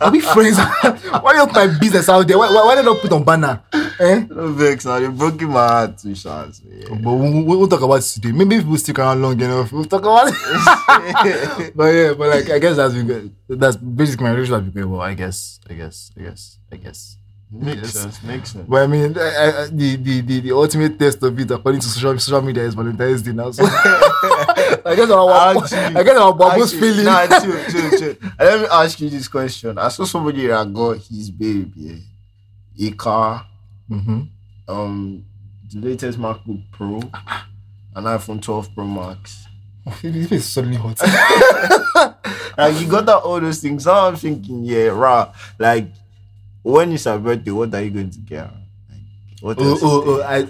are 0.00 0.10
we 0.12 0.20
friends? 0.20 0.58
why 1.22 1.32
not 1.32 1.52
my 1.54 1.66
business 1.80 2.08
out 2.08 2.26
there? 2.28 2.36
Why, 2.38 2.48
why, 2.52 2.64
why 2.66 2.74
they 2.76 2.82
not 2.82 3.00
put 3.00 3.10
on 3.12 3.24
banner? 3.24 3.62
Eh? 3.98 4.26
No 4.30 4.48
vex 4.52 4.84
now. 4.84 5.00
They 5.00 5.08
broken 5.08 5.48
my 5.48 5.66
heart 5.66 5.98
too, 5.98 6.14
Sha. 6.14 6.50
So, 6.50 6.62
yeah. 6.68 6.94
But 7.02 7.12
we, 7.14 7.30
we, 7.30 7.56
we'll 7.56 7.66
talk 7.66 7.80
about 7.80 7.94
it 8.00 8.02
today. 8.02 8.30
Maybe 8.32 8.56
if 8.56 8.62
people 8.62 8.76
stick 8.76 8.98
around 8.98 9.22
long 9.22 9.40
enough, 9.40 9.72
we'll 9.72 9.84
talk 9.86 10.02
about 10.02 10.28
it. 10.28 11.72
but 11.74 11.84
yeah, 11.86 12.12
but 12.12 12.28
like 12.28 12.50
I 12.50 12.58
guess 12.58 12.76
that's 12.76 12.92
been 12.94 13.06
good. 13.06 13.34
That's 13.48 13.76
basically 13.76 14.24
my 14.24 14.32
relationship 14.32 14.64
has 14.64 14.72
been 14.74 14.90
well. 14.90 15.00
I 15.00 15.14
guess, 15.14 15.58
I 15.68 15.72
guess, 15.72 16.10
I 16.16 16.22
guess, 16.22 16.58
I 16.70 16.76
guess. 16.76 17.16
Makes 17.50 17.92
sense. 17.92 18.22
Makes 18.24 18.52
sense. 18.52 18.68
But 18.68 18.82
I 18.82 18.86
mean, 18.88 19.16
I, 19.16 19.20
I, 19.20 19.66
the, 19.70 19.96
the 19.96 20.20
the 20.20 20.40
the 20.40 20.52
ultimate 20.52 20.98
test 20.98 21.22
of 21.22 21.38
it, 21.38 21.50
according 21.50 21.80
to 21.80 21.86
social 21.86 22.18
social 22.18 22.42
media, 22.42 22.64
is 22.64 22.74
Valentine's 22.74 23.22
Day 23.22 23.32
now. 23.32 23.52
So 23.52 23.62
I 23.66 24.94
guess 24.96 25.10
our 25.10 25.56
Actually- 25.56 25.78
I 25.78 26.02
guess 26.02 26.18
our 26.18 26.34
bubbles 26.34 26.72
feeling. 26.72 27.04
Nah, 27.04 27.26
chill, 27.26 27.64
chill, 27.70 27.98
chill. 27.98 28.14
Let 28.38 28.60
me 28.60 28.66
ask 28.66 29.00
you 29.00 29.08
this 29.08 29.28
question. 29.28 29.78
I 29.78 29.88
saw 29.88 30.04
somebody 30.04 30.48
that 30.48 30.72
got 30.74 30.98
his 30.98 31.30
babe, 31.30 31.72
yeah, 31.76 32.88
a 32.88 32.90
car, 32.92 33.46
mm-hmm. 33.88 34.22
um, 34.68 35.24
the 35.72 35.80
latest 35.80 36.18
MacBook 36.18 36.64
Pro, 36.72 36.96
an 37.94 38.04
iPhone 38.04 38.42
12 38.42 38.74
Pro 38.74 38.86
Max. 38.86 39.46
This 40.02 40.32
is 40.32 40.52
suddenly 40.52 40.78
hot. 40.78 41.00
Like 42.58 42.80
you 42.80 42.88
got 42.88 43.06
that 43.06 43.18
all 43.18 43.40
those 43.40 43.60
things. 43.60 43.86
Now 43.86 44.08
I'm 44.08 44.16
thinking, 44.16 44.64
yeah, 44.64 44.86
rah. 44.86 45.32
Like 45.58 45.86
when 46.66 46.92
is 46.92 47.04
her 47.04 47.18
birthday, 47.18 47.50
what 47.52 47.72
are 47.74 47.82
you 47.82 47.90
going 47.90 48.10
to 48.10 48.18
get? 48.18 48.50
Like, 48.50 49.40
what 49.40 49.58
oh, 49.60 49.70
else? 49.70 49.80
oh, 49.82 50.02
oh, 50.04 50.20
oh 50.20 50.22
I, 50.22 50.48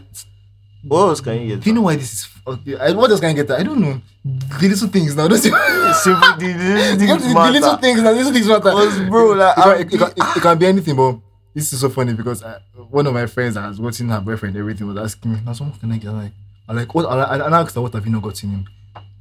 What 0.83 1.09
else 1.09 1.21
can 1.21 1.41
you 1.43 1.49
get? 1.49 1.61
do 1.61 1.71
you 1.71 1.75
know 1.75 1.83
why 1.83 1.97
this 1.97 2.13
is? 2.13 2.29
Okay, 2.47 2.77
I, 2.79 2.93
what 2.93 3.11
else 3.11 3.21
can 3.21 3.31
I 3.31 3.33
get? 3.35 3.51
I 3.51 3.63
don't 3.63 3.81
know. 3.81 4.01
The 4.25 4.69
little 4.69 4.89
things 4.89 5.15
now. 5.15 5.29
Don't 5.29 5.45
you? 5.45 5.51
Simple, 5.95 6.37
the, 6.39 6.47
the, 6.47 6.97
the, 6.97 7.07
the, 7.07 7.35
the, 7.35 7.51
little 7.51 7.77
things 7.77 8.03
now. 8.03 8.13
The 8.13 8.17
little 8.17 8.33
things 8.33 8.49
matter. 8.49 8.61
Because, 8.61 9.01
bro, 9.11 9.33
like, 9.33 9.81
it, 9.81 9.95
it, 9.95 9.99
can, 9.99 10.11
it, 10.11 10.37
it 10.37 10.41
can 10.41 10.59
be 10.59 10.67
anything, 10.67 10.97
but 10.97 11.19
this 11.55 11.73
is 11.73 11.81
so 11.81 11.91
funny 11.91 12.15
because 12.15 12.43
I, 12.43 12.61
one 12.89 13.07
of 13.07 13.13
my 13.13 13.27
friends 13.27 13.55
that 13.55 13.63
has 13.63 13.79
gotten 13.79 14.09
her 14.09 14.21
boyfriend 14.21 14.57
everything 14.57 14.87
was 14.87 14.97
asking 14.97 15.35
me, 15.35 15.41
now 15.45 15.53
so 15.53 15.65
what 15.65 15.79
can 15.79 15.93
I 15.93 15.99
get? 15.99 16.13
Like, 16.13 16.33
I 16.69 16.73
like 16.73 16.95
what? 16.95 17.07
I, 17.07 17.23
I, 17.23 17.37
I 17.37 17.61
asked 17.61 17.75
her 17.75 17.83
what 17.83 17.93
have 17.93 18.07
you 18.07 18.13
not 18.13 18.23
gotten 18.23 18.51
him. 18.51 18.67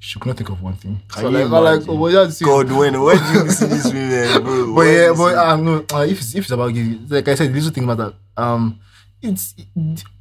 She 0.05 0.19
could 0.19 0.27
not 0.27 0.37
think 0.37 0.49
of 0.51 0.61
one 0.61 0.75
thing. 0.75 1.01
Can 1.09 1.21
so 1.23 1.29
you 1.29 1.37
like, 1.37 1.49
like, 1.49 1.73
imagine? 1.77 1.89
oh, 1.89 1.95
well, 1.95 2.11
yeah, 2.11 2.29
see. 2.29 2.45
God, 2.45 2.71
when, 2.71 3.01
when 3.01 3.17
do 3.17 3.39
you 3.45 3.49
see 3.49 3.65
this 3.65 3.85
women, 3.91 4.43
bro? 4.43 4.75
but 4.75 4.81
yeah, 4.83 5.13
but 5.17 5.31
see- 5.31 5.35
um, 5.35 5.65
no, 5.65 5.85
uh, 5.91 6.01
if 6.07 6.19
it's, 6.19 6.35
if 6.35 6.43
it's 6.43 6.51
about 6.51 6.73
giving, 6.75 7.07
like 7.09 7.27
I 7.27 7.33
said, 7.33 7.49
the 7.49 7.53
little 7.55 7.71
thing 7.71 7.87
matter. 7.87 8.13
Um, 8.37 8.79
it's 9.23 9.55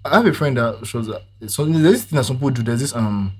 I 0.06 0.16
have 0.16 0.26
a 0.26 0.32
friend 0.32 0.56
that 0.56 0.86
shows 0.86 1.06
that 1.08 1.22
so 1.48 1.66
there's 1.66 1.82
this 1.82 2.04
thing 2.04 2.16
that 2.16 2.24
some 2.24 2.36
people 2.36 2.48
do. 2.50 2.62
There's 2.62 2.80
this 2.80 2.94
um 2.94 3.34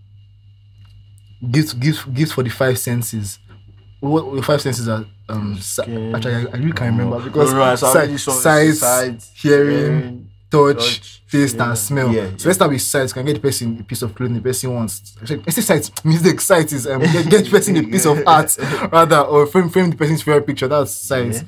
gifts 1.50 1.72
gifts 1.72 2.04
gifts 2.04 2.32
for 2.32 2.42
the 2.42 2.50
five 2.50 2.78
senses. 2.78 3.38
What 4.00 4.34
the 4.36 4.42
five 4.42 4.60
senses 4.60 4.86
are 4.86 5.06
um 5.30 5.56
si- 5.58 5.82
actually 6.14 6.34
I, 6.34 6.40
I 6.40 6.56
really 6.58 6.72
can't 6.72 6.94
remember 6.98 7.20
because 7.24 7.52
No, 7.54 7.58
no, 7.64 7.72
it's 7.72 7.80
si- 7.80 8.30
sight, 8.32 8.74
sight, 8.74 9.22
hearing, 9.34 9.70
hearing, 9.70 10.30
touch, 10.54 11.00
touch, 11.00 11.22
taste, 11.30 11.56
yeah. 11.56 11.68
and 11.68 11.78
smell. 11.78 12.12
Yeah, 12.12 12.30
so 12.36 12.48
let's 12.48 12.56
start 12.56 12.70
with 12.70 12.82
sight. 12.82 13.12
Can 13.12 13.26
get 13.26 13.34
the 13.34 13.40
person 13.40 13.78
a 13.80 13.84
piece 13.84 14.02
of 14.02 14.14
clothing. 14.14 14.36
The 14.36 14.42
person 14.42 14.74
wants. 14.74 15.16
Actually, 15.20 15.42
I 15.46 15.50
say 15.50 15.60
sight. 15.62 15.90
Mistake. 16.04 16.40
Sight 16.40 16.72
is 16.72 16.86
um 16.86 17.00
get, 17.00 17.30
get 17.30 17.44
the 17.44 17.50
person 17.50 17.76
a 17.76 17.82
piece 17.82 18.06
of 18.06 18.22
art 18.26 18.56
rather, 18.92 19.20
or 19.20 19.46
frame 19.46 19.68
frame 19.68 19.90
the 19.90 19.96
person's 19.96 20.22
favorite 20.22 20.46
picture. 20.46 20.68
That's 20.68 20.92
sight. 20.92 21.34
Yeah. 21.34 21.42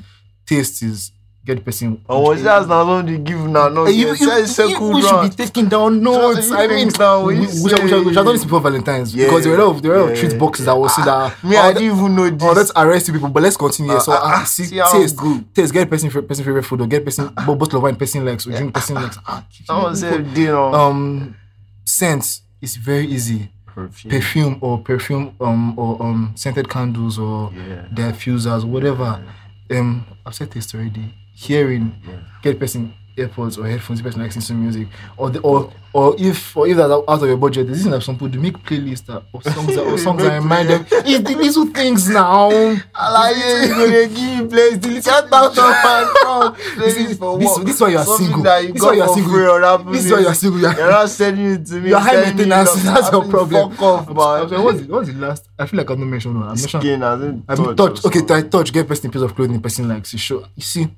Taste 0.47 0.83
is 0.83 1.13
get 1.47 1.57
the 1.59 1.63
person. 1.63 2.03
Oh, 2.09 2.21
was 2.29 2.43
that 2.43 2.67
not 2.69 2.87
only 2.89 3.19
give 3.19 3.39
now? 3.47 3.69
No, 3.69 3.87
you, 3.87 4.09
you, 4.15 4.15
you, 4.15 4.91
we 4.95 5.01
should 5.03 5.23
be 5.23 5.29
taking 5.31 5.69
down 5.69 6.03
notes. 6.03 6.51
I 6.51 6.67
mean, 6.67 6.89
now, 6.99 7.25
we, 7.25 7.39
we 7.41 7.47
should- 7.47 7.63
we, 7.63 7.71
should- 7.71 7.83
we 7.83 7.89
should 7.89 8.17
have 8.17 8.25
done 8.27 8.35
this 8.35 8.45
before 8.45 8.61
Valentine's 8.61 9.15
Yeah, 9.15 9.27
because 9.27 9.45
there 9.45 9.53
were 9.57 9.63
a 9.63 9.67
lot 9.67 9.77
of 9.77 9.83
there 9.83 9.93
were 9.93 10.09
a 10.09 10.13
of 10.13 10.19
treat 10.19 10.39
boxes 10.39 10.67
that 10.67 10.77
will 10.77 10.89
say 10.89 11.05
that. 11.05 11.43
Me, 11.45 11.57
oh, 11.57 11.61
I 11.61 11.73
didn't 11.73 11.97
even 11.97 12.15
know 12.17 12.29
this. 12.31 12.43
Oh, 12.43 12.53
let's 12.53 12.73
arrest 12.77 13.13
people, 13.13 13.29
but 13.29 13.43
let's 13.43 13.57
continue. 13.57 13.99
so, 14.01 14.13
Uh, 14.13 14.17
uh, 14.17 14.21
uh, 14.41 14.45
see, 14.45 14.65
see 14.65 14.81
taste, 14.93 15.17
good. 15.17 15.55
taste, 15.55 15.73
get 15.73 15.89
person 15.89 16.11
person 16.11 16.45
favorite 16.45 16.65
food, 16.65 16.81
or 16.83 16.87
get 16.87 17.05
person 17.05 17.31
bo- 17.47 17.55
bottle 17.55 17.79
of 17.79 17.83
wine 17.85 17.97
person 17.97 18.25
likes, 18.25 18.47
or 18.47 18.51
drink 18.51 18.75
person 18.75 18.97
likes. 18.97 19.19
Ah, 19.27 19.45
Someone 19.65 19.97
said 19.97 20.35
dinner. 20.35 20.57
um, 20.59 21.37
scent 21.85 22.41
is 22.61 22.77
very 22.77 23.07
easy. 23.07 23.51
perfume. 23.67 24.11
Perfume 24.11 24.59
or 24.63 24.79
perfume 24.79 25.35
um 25.41 25.79
or 25.79 26.03
um 26.03 26.33
scented 26.35 26.67
candles 26.69 27.19
or 27.19 27.53
Yeah. 27.55 27.85
diffusers, 27.95 28.65
whatever. 28.65 29.23
Um, 29.71 30.07
I've 30.25 30.35
said 30.35 30.51
taste 30.51 30.75
already. 30.75 31.13
Hearing, 31.39 31.95
Yeah. 32.07 32.15
get 32.43 32.59
person 32.59 32.93
AirPods 33.17 33.57
or 33.59 33.67
headphones, 33.67 34.03
person 34.03 34.21
likes 34.21 34.35
to 34.47 34.53
music, 34.55 34.89
or 35.17 35.31
the, 35.31 35.39
or 35.41 35.73
or 35.95 36.15
if 36.19 36.55
or 36.55 36.67
if 36.69 36.77
that's 36.77 36.91
out 36.93 37.05
of 37.09 37.23
your 37.23 37.39
budget, 37.39 37.67
this 37.67 37.79
is 37.87 38.05
some 38.05 38.15
people 38.17 38.29
to 38.31 38.39
make 38.39 38.59
playlists 38.63 39.07
that, 39.07 39.23
or 39.33 39.41
songs 39.43 39.75
that, 39.75 39.87
or 39.87 39.97
songs 39.97 40.23
that 40.23 40.35
remind 40.43 40.69
them. 40.69 40.85
It's 40.91 41.27
the 41.27 41.35
little 41.35 41.65
things 41.73 42.11
now. 42.11 42.51
Like, 42.51 43.37
yeah, 43.37 43.69
gonna 43.69 44.07
give 44.09 44.51
place, 44.51 44.77
delete 44.77 45.09
out 45.09 45.25
of 45.33 45.57
my 45.57 46.15
phone. 46.23 46.57
This 46.79 46.97
is- 46.99 47.19
this- 47.19 47.59
this 47.65 47.75
is 47.77 47.81
why 47.81 47.89
you 47.89 47.97
are 47.99 48.05
Something 48.05 48.27
single. 48.27 48.61
You 48.63 48.73
This 48.75 48.83
is 48.83 48.87
why 48.87 48.93
you 48.93 49.03
are 49.03 49.09
single. 49.15 49.33
free 49.33 49.47
on 49.47 49.65
Apple 49.65 49.93
This 49.93 50.05
is 50.05 50.13
why 50.13 50.19
you 50.21 50.27
are 50.29 50.35
single. 50.35 50.61
You 50.61 50.67
are- 50.67 50.77
You're 50.77 50.91
not 50.91 51.09
sending 51.09 51.47
it 51.53 51.67
to 51.67 51.75
me. 51.81 51.89
You're 51.89 52.01
high 52.01 52.21
maintenance. 52.21 52.75
That's 52.83 53.11
your 53.13 53.25
problem. 53.29 53.71
Fuck 53.71 53.83
off, 53.83 54.09
I'm 54.11 54.15
sorry, 54.17 54.51
man. 54.59 54.65
what's 54.65 54.81
the, 54.83 54.93
what's 54.93 55.09
the 55.09 55.15
last? 55.15 55.49
I 55.59 55.65
feel 55.67 55.79
like 55.79 55.91
I've 55.91 55.99
not 55.99 56.05
mentioned 56.09 56.35
one. 56.39 56.45
I 56.45 56.49
mentioned. 56.49 56.83
Skin, 56.83 57.03
I 57.03 57.17
touch. 57.17 57.21
mean, 57.21 57.77
touch. 57.77 58.05
Okay, 58.05 58.19
something. 58.19 58.27
touch, 58.27 58.51
touch. 58.51 58.73
Get 58.75 58.87
person 58.87 59.09
a 59.09 59.13
piece 59.15 59.23
of 59.23 59.35
clothing. 59.35 59.61
Person 59.63 59.89
likes 59.89 60.13
you 60.13 60.19
show. 60.19 60.45
You 60.55 60.63
see, 60.63 60.89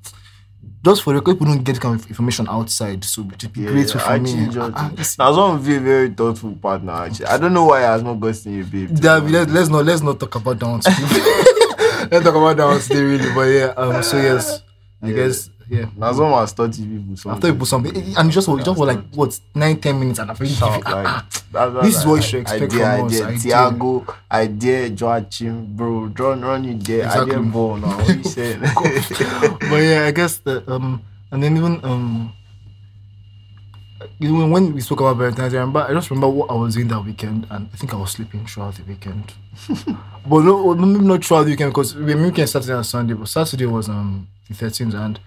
just 0.83 1.03
for 1.03 1.13
the 1.13 1.21
people 1.21 1.45
don't 1.45 1.63
get 1.63 1.79
kind 1.79 1.99
of 1.99 2.07
information 2.07 2.47
outside, 2.49 3.03
so 3.03 3.23
just 3.37 3.53
be 3.53 3.61
Yeah, 3.61 3.69
grateful 3.71 3.99
for 3.99 4.11
actually, 4.11 4.47
me. 4.47 4.55
ah, 4.57 4.91
you 4.97 5.03
see. 5.03 5.15
Now, 5.19 5.33
some 5.33 5.59
very, 5.59 6.09
thoughtful 6.09 6.53
partner. 6.53 6.93
Actually, 6.93 7.25
I 7.27 7.37
don't 7.37 7.53
know 7.53 7.65
why 7.65 7.79
he 7.81 7.85
has 7.85 8.01
not 8.03 8.13
gotten 8.19 8.53
you, 8.55 8.63
babe. 8.63 8.95
David, 8.95 9.31
let's, 9.31 9.51
let's 9.51 9.69
not 9.69 9.85
let's 9.85 10.01
not 10.01 10.19
talk 10.19 10.35
about 10.35 10.59
that 10.59 10.67
one 10.67 10.81
let's 12.11 12.23
talk 12.25 12.35
about 12.35 12.57
that 12.57 12.65
one 12.65 12.79
today, 12.79 13.01
really. 13.01 13.33
But 13.33 13.41
yeah, 13.49 13.73
um, 13.77 14.01
so 14.03 14.17
yes, 14.17 14.63
I 15.01 15.07
Yeah. 15.09 15.15
guess 15.15 15.49
yeah. 15.69 15.85
Now, 15.95 16.11
some 16.13 16.31
has 16.33 16.51
thirty 16.53 16.81
people. 16.81 17.15
Something. 17.15 17.31
After 17.31 17.47
you 17.47 17.53
put 17.55 17.67
something, 17.67 17.95
and 17.95 18.25
you 18.27 18.31
just 18.31 18.47
you 18.47 18.61
just 18.63 18.77
for 18.77 18.85
like 18.87 19.05
what 19.13 19.39
nine 19.53 19.79
ten 19.79 19.99
minutes, 19.99 20.19
and 20.19 20.29
give 20.37 20.61
ah, 20.63 20.75
like, 20.75 20.83
ah, 20.87 21.25
what 21.51 21.83
This 21.83 21.97
is 21.97 22.05
what 22.05 22.15
you 22.15 22.21
should 22.23 22.41
expect 22.41 22.73
I 22.73 22.77
dare, 22.77 22.97
from 22.97 23.03
I 23.03 23.07
us. 23.07 23.21
I 23.21 24.47
dare. 24.47 24.89
Thiago, 24.89 24.99
Joachim, 24.99 25.75
bro. 25.75 26.09
John, 26.09 26.41
run 26.41 26.63
you 26.63 26.73
there. 26.75 27.03
I 27.03 27.05
Exactly. 27.05 27.31
dare 27.31 27.43
ball 27.43 27.77
now. 27.77 27.97
What 27.97 28.17
you 28.17 28.23
saying? 28.37 28.59
but 28.61 29.77
yeah, 29.77 30.05
I 30.07 30.11
guess 30.11 30.37
the 30.37 30.63
um, 30.71 31.01
and 31.31 31.43
then 31.43 31.55
even 31.55 31.79
um, 31.83 32.33
know, 34.19 34.47
when 34.47 34.73
we 34.73 34.81
spoke 34.81 35.01
about 35.01 35.17
Valentine's, 35.17 35.53
I 35.53 35.57
remember 35.57 35.81
I 35.81 35.93
just 35.93 36.09
remember 36.09 36.29
what 36.29 36.49
I 36.49 36.53
was 36.53 36.75
doing 36.75 36.87
that 36.87 37.03
weekend, 37.03 37.47
and 37.49 37.69
I 37.71 37.77
think 37.77 37.93
I 37.93 37.97
was 37.97 38.11
sleeping 38.11 38.45
throughout 38.45 38.75
the 38.75 38.83
weekend. 38.83 39.33
but 40.25 40.39
no, 40.39 40.73
maybe 40.75 41.05
not 41.05 41.23
throughout 41.23 41.43
the 41.43 41.51
weekend 41.51 41.71
because 41.71 41.95
we 41.95 42.15
weekend 42.15 42.49
Saturday 42.49 42.73
and 42.73 42.85
Sunday. 42.85 43.13
But 43.13 43.27
Saturday 43.27 43.65
was 43.65 43.89
um 43.89 44.27
the 44.47 44.53
thirteenth, 44.55 44.93
and 44.93 45.19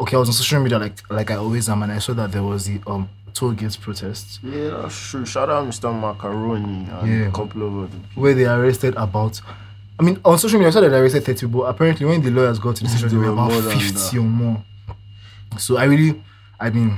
okay, 0.00 0.16
I 0.16 0.18
was 0.20 0.28
on 0.28 0.34
social 0.34 0.60
media 0.60 0.78
like 0.78 0.94
like 1.10 1.30
I 1.30 1.36
always 1.36 1.68
am, 1.68 1.82
and 1.82 1.92
I 1.92 1.98
saw 1.98 2.12
that 2.14 2.32
there 2.32 2.42
was 2.42 2.66
the 2.66 2.80
um 2.86 3.08
toll 3.34 3.52
gates 3.52 3.76
protests 3.76 4.40
Yeah, 4.42 4.70
that's 4.82 5.08
true. 5.10 5.24
Shout 5.24 5.48
out 5.48 5.66
Mr. 5.66 5.92
Macaroni 5.98 6.88
and 6.90 7.08
Yeah. 7.08 7.28
a 7.28 7.32
couple 7.32 7.62
of 7.66 7.78
other 7.78 7.86
people. 7.88 8.22
where 8.22 8.34
they 8.34 8.44
arrested 8.46 8.94
about. 8.96 9.40
I 9.98 10.02
mean, 10.02 10.18
on 10.24 10.38
social 10.38 10.58
media, 10.58 10.68
I 10.68 10.70
saw 10.72 10.80
that 10.80 10.88
they 10.88 10.98
arrested 10.98 11.24
30, 11.26 11.46
but 11.46 11.60
apparently, 11.64 12.06
when 12.06 12.22
the 12.22 12.30
lawyers 12.30 12.58
got 12.58 12.76
to 12.76 12.84
the 12.84 12.88
station, 12.88 13.08
There 13.10 13.20
there 13.20 13.32
were 13.32 13.34
about 13.34 13.72
50 13.72 14.16
or 14.18 14.22
more. 14.22 14.64
So 15.58 15.76
I 15.76 15.84
really, 15.84 16.22
I 16.58 16.70
mean, 16.70 16.96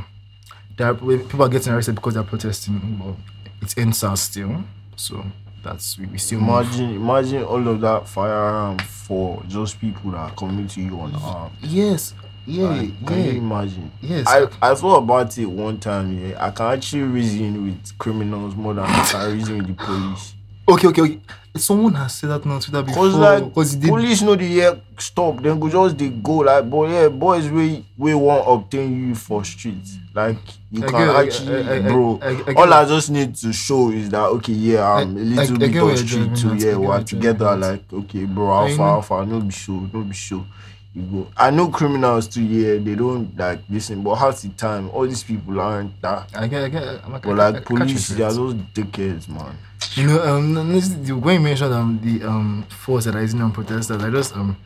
there 0.76 0.86
are, 0.88 0.94
people 0.94 1.42
are 1.42 1.48
getting 1.48 1.72
arrested 1.72 1.96
because 1.96 2.14
they're 2.14 2.22
protesting, 2.22 2.78
but 3.02 3.14
it's 3.60 3.74
EndSARS 3.74 4.18
still. 4.18 4.62
So 4.94 5.24
that's, 5.64 5.98
we, 5.98 6.06
we 6.06 6.18
still 6.18 6.40
move. 6.40 6.50
Imagine, 6.50 6.94
imagine 6.94 7.42
all 7.42 7.66
of 7.66 7.80
that 7.80 8.06
firearm 8.08 8.78
for 8.78 9.42
just 9.48 9.80
people 9.80 10.12
that 10.12 10.18
are 10.18 10.34
coming 10.36 10.68
to 10.68 10.80
you 10.80 11.00
on 11.00 11.12
unarmed. 11.14 11.56
Yes, 11.62 12.14
yeah, 12.46 12.64
Like, 12.68 13.06
can 13.06 13.24
you 13.24 13.30
imagine? 13.32 13.90
Yes. 14.00 14.26
I, 14.26 14.46
I 14.60 14.74
thought 14.74 14.96
about 14.98 15.36
it 15.38 15.46
one 15.46 15.78
time. 15.78 16.18
Yeah, 16.18 16.44
I 16.44 16.50
can 16.50 16.66
actually 16.72 17.02
reason 17.02 17.64
with 17.64 17.98
criminals 17.98 18.54
more 18.56 18.74
than 18.74 18.84
I 18.84 19.04
can 19.04 19.32
reason 19.32 19.58
with 19.58 19.66
the 19.68 19.74
police. 19.74 20.34
okay, 20.68 20.88
okay, 20.88 21.02
okay. 21.02 21.20
Someone 21.54 21.92
has 21.96 22.14
said 22.14 22.30
that 22.30 22.46
on 22.46 22.60
Twitter 22.60 22.82
before. 22.82 23.02
Cause 23.04 23.14
like 23.14 23.44
because 23.44 23.72
he 23.74 23.80
did. 23.80 23.90
police 23.90 24.22
know 24.22 24.34
the 24.34 24.46
yeah 24.46 24.74
stop, 24.98 25.42
then 25.42 25.60
go 25.60 25.68
just 25.68 25.98
they 25.98 26.08
go 26.08 26.36
like 26.38 26.68
boy 26.70 26.90
yeah 26.90 27.08
boys 27.08 27.46
we 27.50 27.84
we 27.98 28.14
won't 28.14 28.48
obtain 28.48 29.08
you 29.08 29.14
for 29.14 29.44
streets. 29.44 29.98
Like 30.14 30.38
you 30.70 30.82
I 30.82 30.86
can 30.88 31.06
get- 31.06 31.16
actually 31.26 31.68
I- 31.68 31.76
I- 31.76 31.80
bro. 31.80 32.18
I- 32.22 32.26
I 32.28 32.34
get 32.34 32.56
all 32.56 32.72
I 32.72 32.86
just 32.86 33.10
need 33.10 33.34
to 33.36 33.52
show 33.52 33.90
is 33.90 34.08
that 34.08 34.24
okay 34.24 34.54
yeah 34.54 34.94
I'm 34.94 35.14
a 35.14 35.20
little 35.20 35.62
I- 35.62 35.66
I 35.66 35.68
bit 35.68 35.82
on 35.82 35.96
street 35.98 36.36
too 36.36 36.54
yeah 36.54 36.76
we're 36.76 37.02
together 37.04 37.54
like 37.54 37.92
okay 37.92 38.24
bro 38.24 38.50
I 38.50 38.70
alpha 38.70 38.82
alpha 38.82 39.26
no 39.26 39.40
be 39.40 39.50
show 39.52 39.86
no 39.92 40.00
be 40.04 40.14
show. 40.14 40.46
You 40.94 41.02
go. 41.02 41.28
I 41.36 41.50
know 41.50 41.68
criminals 41.68 42.28
too. 42.28 42.42
Yeah, 42.42 42.78
they 42.78 42.94
don't 42.94 43.34
like 43.36 43.60
listen, 43.70 44.02
but 44.02 44.16
half 44.16 44.42
the 44.42 44.50
time, 44.50 44.90
all 44.90 45.06
these 45.06 45.22
people 45.22 45.58
aren't 45.58 46.00
that. 46.02 46.28
I 46.36 46.46
get, 46.46 46.64
I 46.64 46.68
get, 46.68 46.82
I'm 47.04 47.12
like, 47.12 47.22
But 47.22 47.40
I- 47.40 47.44
I- 47.44 47.46
I 47.46 47.50
like 47.52 47.64
police, 47.64 48.08
they 48.08 48.22
are 48.22 48.32
those 48.32 48.54
dickheads, 48.54 49.28
man. 49.28 49.56
You 49.94 50.06
know, 50.06 50.22
um, 50.36 50.54
this, 50.72 50.88
the, 50.90 51.12
when 51.16 51.34
you 51.36 51.40
mentioned 51.40 51.72
um, 51.72 51.98
the 52.02 52.26
um, 52.28 52.64
force 52.68 53.04
that 53.06 53.14
are 53.16 53.22
using 53.22 53.40
on 53.40 53.52
protesters, 53.52 54.02
I 54.02 54.10
just 54.10 54.36
um, 54.36 54.56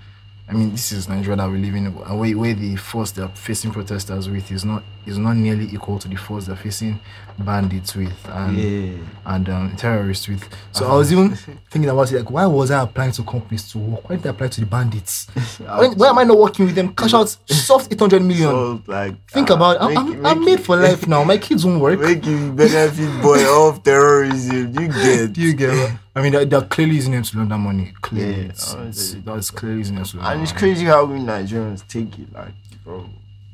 I 0.48 0.52
mean, 0.52 0.70
this 0.72 0.90
is 0.92 1.08
Nigeria 1.08 1.36
that 1.36 1.50
we 1.50 1.58
live 1.58 1.74
in, 1.74 1.86
and 1.86 2.18
where, 2.20 2.36
where 2.36 2.54
the 2.54 2.74
force 2.76 3.12
they're 3.12 3.28
facing 3.28 3.70
protesters 3.70 4.28
with 4.28 4.50
is 4.50 4.64
not 4.64 4.82
is 5.06 5.18
not 5.18 5.36
nearly 5.36 5.66
equal 5.66 5.98
to 6.00 6.08
the 6.08 6.16
force 6.16 6.46
they're 6.46 6.56
facing 6.56 6.98
bandits 7.38 7.94
with 7.94 8.12
and 8.30 8.56
Yeah. 8.56 8.96
and 9.26 9.48
um, 9.48 9.76
terrorists 9.76 10.26
with. 10.28 10.48
So 10.72 10.86
I 10.90 10.94
was 10.96 11.12
even 11.12 11.36
thinking 11.70 11.88
about 11.90 12.10
it, 12.10 12.16
like, 12.16 12.30
why 12.30 12.46
was 12.46 12.70
I 12.70 12.82
applying 12.82 13.12
to 13.12 13.22
companies 13.22 13.70
to 13.72 13.78
work? 13.78 14.08
Why 14.08 14.16
did 14.16 14.26
I 14.26 14.30
apply 14.30 14.48
to 14.48 14.60
the 14.60 14.66
bandits? 14.66 15.26
When, 15.60 15.92
why 15.98 16.08
am 16.08 16.18
I 16.18 16.24
not 16.24 16.38
working 16.38 16.64
with 16.66 16.74
them? 16.74 16.94
Cash 16.94 17.12
out 17.14 17.28
soft 17.46 17.92
800 17.92 18.22
million. 18.22 18.50
So, 18.50 18.82
like, 18.86 19.14
Think 19.28 19.50
ah, 19.50 19.54
about 19.54 19.76
it. 19.76 19.82
I'm, 19.82 19.88
make 19.88 19.98
I'm, 19.98 20.12
it- 20.24 20.28
I'm 20.28 20.44
made 20.44 20.60
for 20.60 20.76
life 20.76 21.06
now. 21.06 21.24
My 21.24 21.36
kids 21.38 21.64
won't 21.64 21.80
work. 21.80 22.00
Make 22.00 22.24
you 22.24 22.52
benefit 22.52 23.22
boy 23.22 23.44
of 23.68 23.82
terrorism. 23.82 24.72
You 24.78 24.88
get. 24.88 25.36
You 25.36 25.54
get? 25.54 25.92
I 26.14 26.22
mean, 26.22 26.32
they're, 26.32 26.46
they're 26.46 26.62
clearly 26.62 26.94
using 26.94 27.12
them 27.12 27.22
to 27.22 27.36
launder 27.38 27.58
money. 27.58 27.92
Clearly. 28.00 28.32
Yeah, 28.44 28.48
it's, 28.48 28.72
it's, 28.74 29.14
that's 29.24 29.50
clearly 29.50 29.78
using 29.78 29.96
them 29.96 30.04
to 30.06 30.20
And 30.20 30.42
it's 30.42 30.52
crazy 30.52 30.86
how 30.86 31.04
we 31.04 31.18
Nigerians 31.18 31.86
take 31.86 32.18
it, 32.18 32.32
like, 32.32 32.54
bro. 32.84 33.06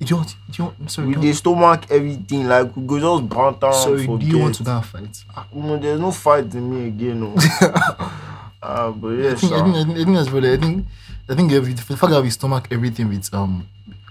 Do 0.05 0.11
you 0.11 0.17
want, 0.17 0.37
do 0.51 0.63
you 0.63 0.65
want, 0.65 0.91
sorry, 0.91 1.07
We 1.09 1.15
do 1.15 1.21
they 1.21 1.27
you, 1.29 1.33
stomach 1.35 1.85
everything, 1.91 2.49
like 2.49 2.77
we 2.77 2.87
go 2.87 2.99
just 2.99 3.29
banter 3.29 3.67
and 3.67 3.75
sorry, 3.75 4.07
do 4.07 4.27
you 4.27 4.39
want 4.39 4.55
to 4.57 4.65
go 4.65 4.81
fight? 4.81 5.25
Ah, 5.37 5.47
no, 5.55 5.77
there's 5.79 6.01
no 6.01 6.11
fight 6.11 6.53
in 6.55 6.71
me 6.71 6.89
again, 6.89 7.21
no. 7.21 7.35
Ah, 8.65 8.93
but 8.93 9.09
I 9.09 9.23
yes, 9.23 9.41
think, 9.41 9.53
I, 9.53 9.63
think, 9.65 9.75
I, 9.77 9.85
think, 9.85 9.99
I 9.99 10.05
think 10.05 10.17
that's 10.17 10.31
really, 10.31 10.53
I 10.53 10.57
think, 10.57 10.87
I 11.29 11.35
think 11.35 11.53
every, 11.53 11.73
the 11.73 11.83
fact 11.83 12.11
that 12.13 12.23
we 12.23 12.31
stomach 12.31 12.69
everything 12.71 13.09
with 13.09 13.33
um 13.35 13.67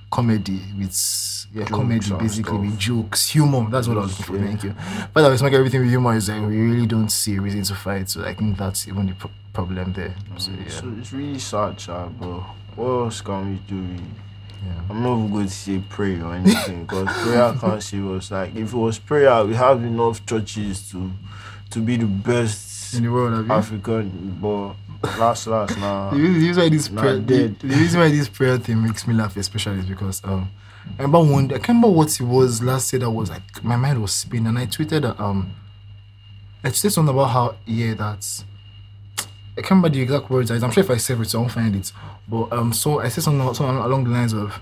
comedy, 0.10 0.60
with 0.78 1.48
yeah, 1.54 1.62
Jokes 1.64 1.72
comedy 1.72 2.00
basically, 2.00 2.44
stuff. 2.44 2.60
with 2.62 2.78
jokes, 2.80 3.30
humor. 3.30 3.70
That's 3.70 3.88
what 3.88 3.98
I 3.98 4.02
was 4.02 4.20
looking 4.20 4.36
for. 4.36 4.42
Yeah. 4.42 4.48
Thank 4.48 4.64
you. 4.64 4.70
The 4.72 4.76
fact 4.76 5.14
that 5.16 5.32
we 5.32 5.38
stomach 5.38 5.54
everything 5.54 5.82
with 5.82 5.90
humor 5.90 6.16
is 6.16 6.28
like 6.30 6.42
we 6.42 6.60
really 6.60 6.86
don't 6.86 7.10
see 7.10 7.36
a 7.38 7.42
reason 7.42 7.64
to 7.64 7.76
fight. 7.76 8.10
So 8.10 8.26
I 8.26 8.34
think 8.34 8.58
that's 8.58 8.88
even 8.90 9.08
the 9.08 9.14
pro- 9.14 9.32
problem 9.54 9.94
there. 9.94 10.14
So 10.38 10.52
yeah, 10.52 10.70
So 10.70 10.94
it's 11.00 11.14
really 11.14 11.40
sad, 11.40 11.78
child, 11.78 12.14
but 12.20 12.40
what 12.76 12.88
else 13.06 13.22
can 13.22 13.52
we 13.52 13.56
do? 13.68 13.86
Yeah. 14.66 14.82
I'm 14.90 15.04
not 15.04 15.32
going 15.32 15.46
to 15.48 15.52
say 15.52 15.82
pray 15.90 16.20
or 16.20 16.34
anything 16.36 16.82
because 16.86 17.08
prayer 17.24 17.54
can't 17.60 17.84
save 17.84 18.08
us. 18.08 18.32
Like 18.32 18.56
if 18.56 18.74
it 18.74 18.78
was 18.78 19.00
prayer, 19.00 19.44
we 19.46 19.56
have 19.56 19.84
enough 19.84 20.26
churches 20.26 20.90
to 20.92 21.12
to 21.72 21.80
be 21.80 21.98
the 21.98 22.06
best 22.06 22.94
in 22.94 23.04
the 23.04 23.10
world, 23.10 23.34
have 23.34 23.48
you? 23.48 23.54
African. 23.54 24.38
But 24.42 24.76
last, 25.18 25.48
last, 25.48 25.78
nah. 25.78 26.12
The 26.14 26.20
reason, 26.20 26.64
why 26.64 26.70
this 26.70 26.88
prayer, 26.90 27.18
the, 27.18 27.48
the 27.48 27.68
reason 27.68 28.00
why 28.00 28.10
this 28.10 28.30
prayer 28.30 28.58
thing 28.58 28.84
makes 28.84 29.08
me 29.08 29.14
laugh, 29.14 29.36
especially, 29.38 29.80
is 29.80 29.86
because 29.86 30.22
um, 30.24 30.50
I 31.00 31.04
remember 31.04 31.32
one. 31.32 31.46
I 31.46 31.56
can't 31.56 31.70
remember 31.70 31.90
what 31.90 32.20
it 32.20 32.24
was 32.24 32.62
last 32.62 32.92
year 32.94 33.00
that 33.02 33.12
was 33.12 33.30
like 33.30 33.64
my 33.64 33.76
mind 33.76 34.02
was 34.02 34.14
spinning, 34.14 34.48
and 34.48 34.60
I 34.60 34.66
tweeted 34.66 35.02
that 35.02 35.20
um, 35.20 35.54
I 36.64 36.70
tweeted 36.70 36.92
something 36.92 37.14
about 37.14 37.28
how 37.28 37.56
yeah 37.66 37.94
that's. 37.94 38.46
I 39.58 39.62
can't 39.62 39.72
remember 39.72 39.90
the 39.90 40.02
exact 40.02 40.30
words. 40.30 40.50
I'm 40.52 40.72
sure 40.72 40.84
if 40.84 40.90
I 40.90 40.98
save 40.98 41.20
it, 41.22 41.30
so 41.30 41.40
I 41.40 41.42
won't 41.42 41.54
find 41.54 41.76
it. 41.76 41.92
But 42.28 42.54
um, 42.54 42.72
so 42.74 43.00
I 43.00 43.10
said 43.10 43.24
something, 43.24 43.54
something 43.54 43.78
along 43.78 44.06
the 44.06 44.10
lines 44.12 44.34
of, 44.34 44.60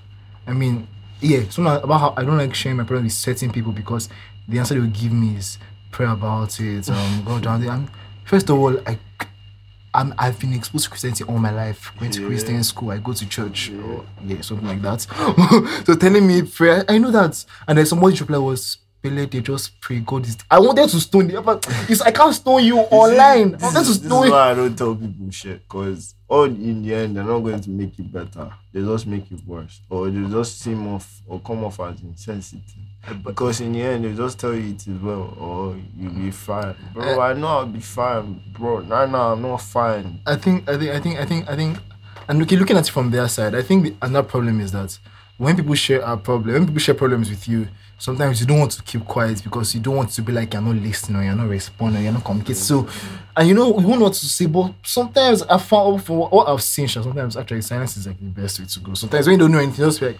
I 0.47 0.53
mean, 0.53 0.87
yeah, 1.21 1.41
something 1.49 1.83
about 1.83 1.99
how 1.99 2.13
I 2.17 2.23
don't 2.23 2.37
like 2.37 2.55
sharing 2.55 2.77
my 2.77 2.83
problem 2.83 3.03
with 3.05 3.13
certain 3.13 3.51
people 3.51 3.71
because 3.71 4.09
the 4.47 4.57
answer 4.57 4.73
they 4.73 4.79
will 4.79 4.87
give 4.87 5.11
me 5.11 5.35
is 5.35 5.57
pray 5.91 6.07
about 6.07 6.59
it, 6.59 6.89
um, 6.89 7.23
go 7.25 7.39
down 7.39 7.61
there. 7.61 7.71
And 7.71 7.89
first 8.25 8.49
of 8.49 8.57
all, 8.57 8.77
I 8.87 8.97
I'm, 9.93 10.13
I've 10.19 10.39
been 10.39 10.53
exposed 10.53 10.83
to 10.85 10.89
Christianity 10.91 11.23
all 11.23 11.39
my 11.39 11.49
life. 11.51 11.91
Went 11.99 12.13
to 12.13 12.21
Yeah. 12.21 12.27
Christian 12.27 12.63
school. 12.63 12.91
I 12.91 12.97
go 12.99 13.11
to 13.11 13.27
church. 13.27 13.71
Or, 13.71 14.05
yeah, 14.23 14.39
something 14.41 14.67
like 14.67 14.81
that. 14.83 15.01
so 15.85 15.95
telling 15.95 16.27
me 16.27 16.43
prayer, 16.43 16.85
I 16.87 16.99
know 16.99 17.09
that. 17.09 17.43
And 17.67 17.77
then 17.77 17.87
somebody's 17.87 18.21
reply 18.21 18.37
was, 18.37 18.77
Pele, 19.01 19.25
they 19.25 19.39
just 19.41 19.79
pray. 19.79 19.99
God 19.99 20.25
is. 20.25 20.37
I 20.51 20.59
wanted 20.59 20.89
to 20.89 20.99
stone 20.99 21.29
you, 21.29 21.41
but 21.41 21.65
it's, 21.87 22.01
I 22.01 22.11
can't 22.11 22.35
stone 22.35 22.63
you 22.63 22.79
online. 22.79 23.55
I 23.55 23.57
This, 23.57 23.61
wanted 23.61 23.73
to 23.75 23.79
is, 23.91 24.01
this 24.01 24.11
is 24.11 24.31
why 24.31 24.51
I 24.51 24.53
don't 24.53 24.75
tell 24.77 24.93
people 24.95 25.31
shit 25.31 25.61
because 25.63 26.15
all 26.27 26.43
in 26.43 26.83
the 26.83 26.93
end 26.93 27.15
they're 27.15 27.23
not 27.23 27.39
going 27.39 27.61
to 27.61 27.69
make 27.69 27.97
it 27.97 28.11
better. 28.11 28.51
They 28.73 28.81
just 28.81 29.07
make 29.07 29.31
it 29.31 29.39
worse, 29.47 29.79
or 29.89 30.09
they 30.09 30.29
just 30.29 30.59
seem 30.59 30.85
off 30.87 31.21
or 31.27 31.39
come 31.39 31.63
off 31.63 31.79
as 31.79 32.01
insensitive. 32.01 32.61
Because 33.23 33.61
in 33.61 33.71
the 33.71 33.81
end 33.81 34.03
they 34.03 34.13
just 34.13 34.37
tell 34.37 34.53
you 34.53 34.73
it 34.73 34.85
is 34.85 34.99
well, 35.01 35.33
or 35.39 35.77
you'll 35.97 36.11
be 36.11 36.31
fine, 36.31 36.75
bro. 36.93 37.03
Eh. 37.03 37.17
I 37.17 37.33
know 37.33 37.47
I'll 37.47 37.65
be 37.65 37.79
fine, 37.79 38.41
bro. 38.51 38.81
Right 38.81 39.09
now 39.09 39.31
I'm 39.33 39.41
not 39.41 39.61
fine. 39.61 40.19
I 40.27 40.35
think, 40.35 40.67
I 40.69 40.77
think, 40.77 40.91
I 40.91 40.99
think, 40.99 41.19
I 41.19 41.25
think, 41.25 41.49
I 41.49 41.55
think, 41.55 41.77
and 42.27 42.41
okay, 42.41 42.57
looking 42.57 42.75
at 42.77 42.87
it 42.87 42.91
from 42.91 43.11
their 43.11 43.29
side, 43.29 43.55
I 43.55 43.61
think 43.61 43.83
the, 43.85 43.95
another 44.01 44.27
problem 44.27 44.59
is 44.59 44.73
that 44.73 44.99
when 45.37 45.55
people 45.55 45.73
share 45.75 46.01
a 46.01 46.17
problem, 46.17 46.53
when 46.53 46.65
people 46.65 46.79
share 46.81 46.95
problems 46.95 47.29
with 47.29 47.47
you, 47.47 47.69
sometimes 47.99 48.41
you 48.41 48.47
don't 48.47 48.59
want 48.59 48.71
to 48.71 48.81
keep 48.83 49.05
quiet 49.05 49.43
because 49.43 49.75
you 49.75 49.81
don't 49.81 49.95
want 49.97 50.09
to 50.11 50.21
be 50.23 50.31
like 50.31 50.53
you're 50.53 50.61
not 50.61 50.75
listening 50.75 51.19
or 51.19 51.23
you're 51.23 51.35
not 51.35 51.47
responding, 51.49 52.01
or 52.01 52.03
you're 52.03 52.13
not 52.13 52.23
communicating. 52.23 52.55
So, 52.61 52.87
and 53.37 53.47
you 53.47 53.53
know, 53.53 53.77
you 53.79 53.87
won't 53.87 54.01
what 54.01 54.13
to 54.13 54.25
say, 54.25 54.45
but 54.47 54.73
sometimes 54.83 55.43
I 55.43 55.57
found 55.59 56.03
for 56.03 56.27
what 56.29 56.47
I've 56.49 56.63
seen, 56.63 56.87
sometimes 56.87 57.37
actually 57.37 57.61
silence 57.61 57.95
is 57.97 58.07
like 58.07 58.17
the 58.17 58.25
best 58.41 58.59
way 58.59 58.65
to 58.65 58.79
go. 58.79 58.93
Sometimes 58.95 59.27
when 59.27 59.33
you 59.33 59.39
don't 59.39 59.51
know 59.51 59.59
anything, 59.59 59.85
just 59.85 60.01
like, 60.01 60.17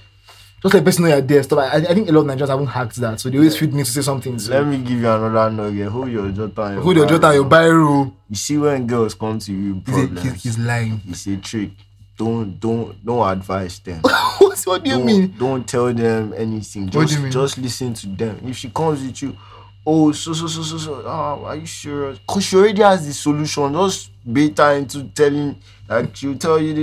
just 0.61 0.73
like 0.73 0.83
person 0.83 1.03
know 1.05 1.09
you're 1.09 1.21
there. 1.21 1.41
Stuff. 1.41 1.59
I, 1.59 1.77
I 1.77 1.93
think 1.93 2.09
a 2.09 2.11
lot 2.11 2.21
of 2.21 2.27
Nigerians 2.27 2.49
haven't 2.49 2.67
hacked 2.67 2.95
that, 2.97 3.19
so 3.19 3.29
they 3.29 3.37
always 3.37 3.57
the 3.57 3.67
need 3.67 3.85
to 3.85 3.91
say 3.91 4.01
something. 4.01 4.37
So, 4.39 4.51
Let 4.51 4.67
me 4.67 4.77
give 4.79 4.99
you 4.99 5.09
another 5.09 5.49
nugget. 5.49 5.87
Hold 5.87 6.09
your 6.09 6.29
jota. 6.31 6.63
and 6.63 6.79
hold 6.83 6.97
your 6.97 7.05
jota, 7.07 7.33
your 7.33 7.45
biro. 7.45 8.13
You 8.29 8.35
see 8.35 8.57
when 8.57 8.85
girls 8.85 9.13
come 9.15 9.39
to 9.39 9.53
you, 9.53 9.75
with 9.75 9.85
He's, 9.87 9.95
a- 9.95 10.07
problems. 10.07 10.23
he's, 10.33 10.43
he's 10.43 10.59
lying. 10.59 11.01
it's 11.07 11.27
a 11.27 11.37
trick. 11.37 11.71
Don't 12.17 12.59
don't 12.59 13.05
don't 13.05 13.31
advise 13.31 13.79
them. 13.79 14.01
what, 14.65 14.81
what 14.81 14.83
do 14.83 14.89
you 14.91 14.97
don't, 14.97 15.05
mean? 15.05 15.35
Don't 15.37 15.67
tell 15.67 15.93
them 15.93 16.33
anything. 16.37 16.89
Just 16.89 17.31
just 17.31 17.57
listen 17.57 17.93
to 17.93 18.07
them. 18.07 18.39
If 18.45 18.57
she 18.57 18.69
comes 18.69 19.01
with 19.03 19.21
you, 19.21 19.37
oh 19.85 20.11
so 20.11 20.33
so 20.33 20.47
so 20.47 20.61
so 20.63 20.77
so 20.77 21.03
ah, 21.05 21.43
are 21.45 21.55
you 21.55 21.65
sure? 21.65 22.15
Cause 22.27 22.43
she 22.43 22.55
already 22.57 22.81
has 22.81 23.05
the 23.07 23.13
solution. 23.13 23.73
Just 23.73 24.11
bait 24.31 24.57
her 24.57 24.73
into 24.73 25.03
telling 25.09 25.55
like 25.87 26.15
she'll 26.15 26.37
tell 26.37 26.61
you 26.61 26.75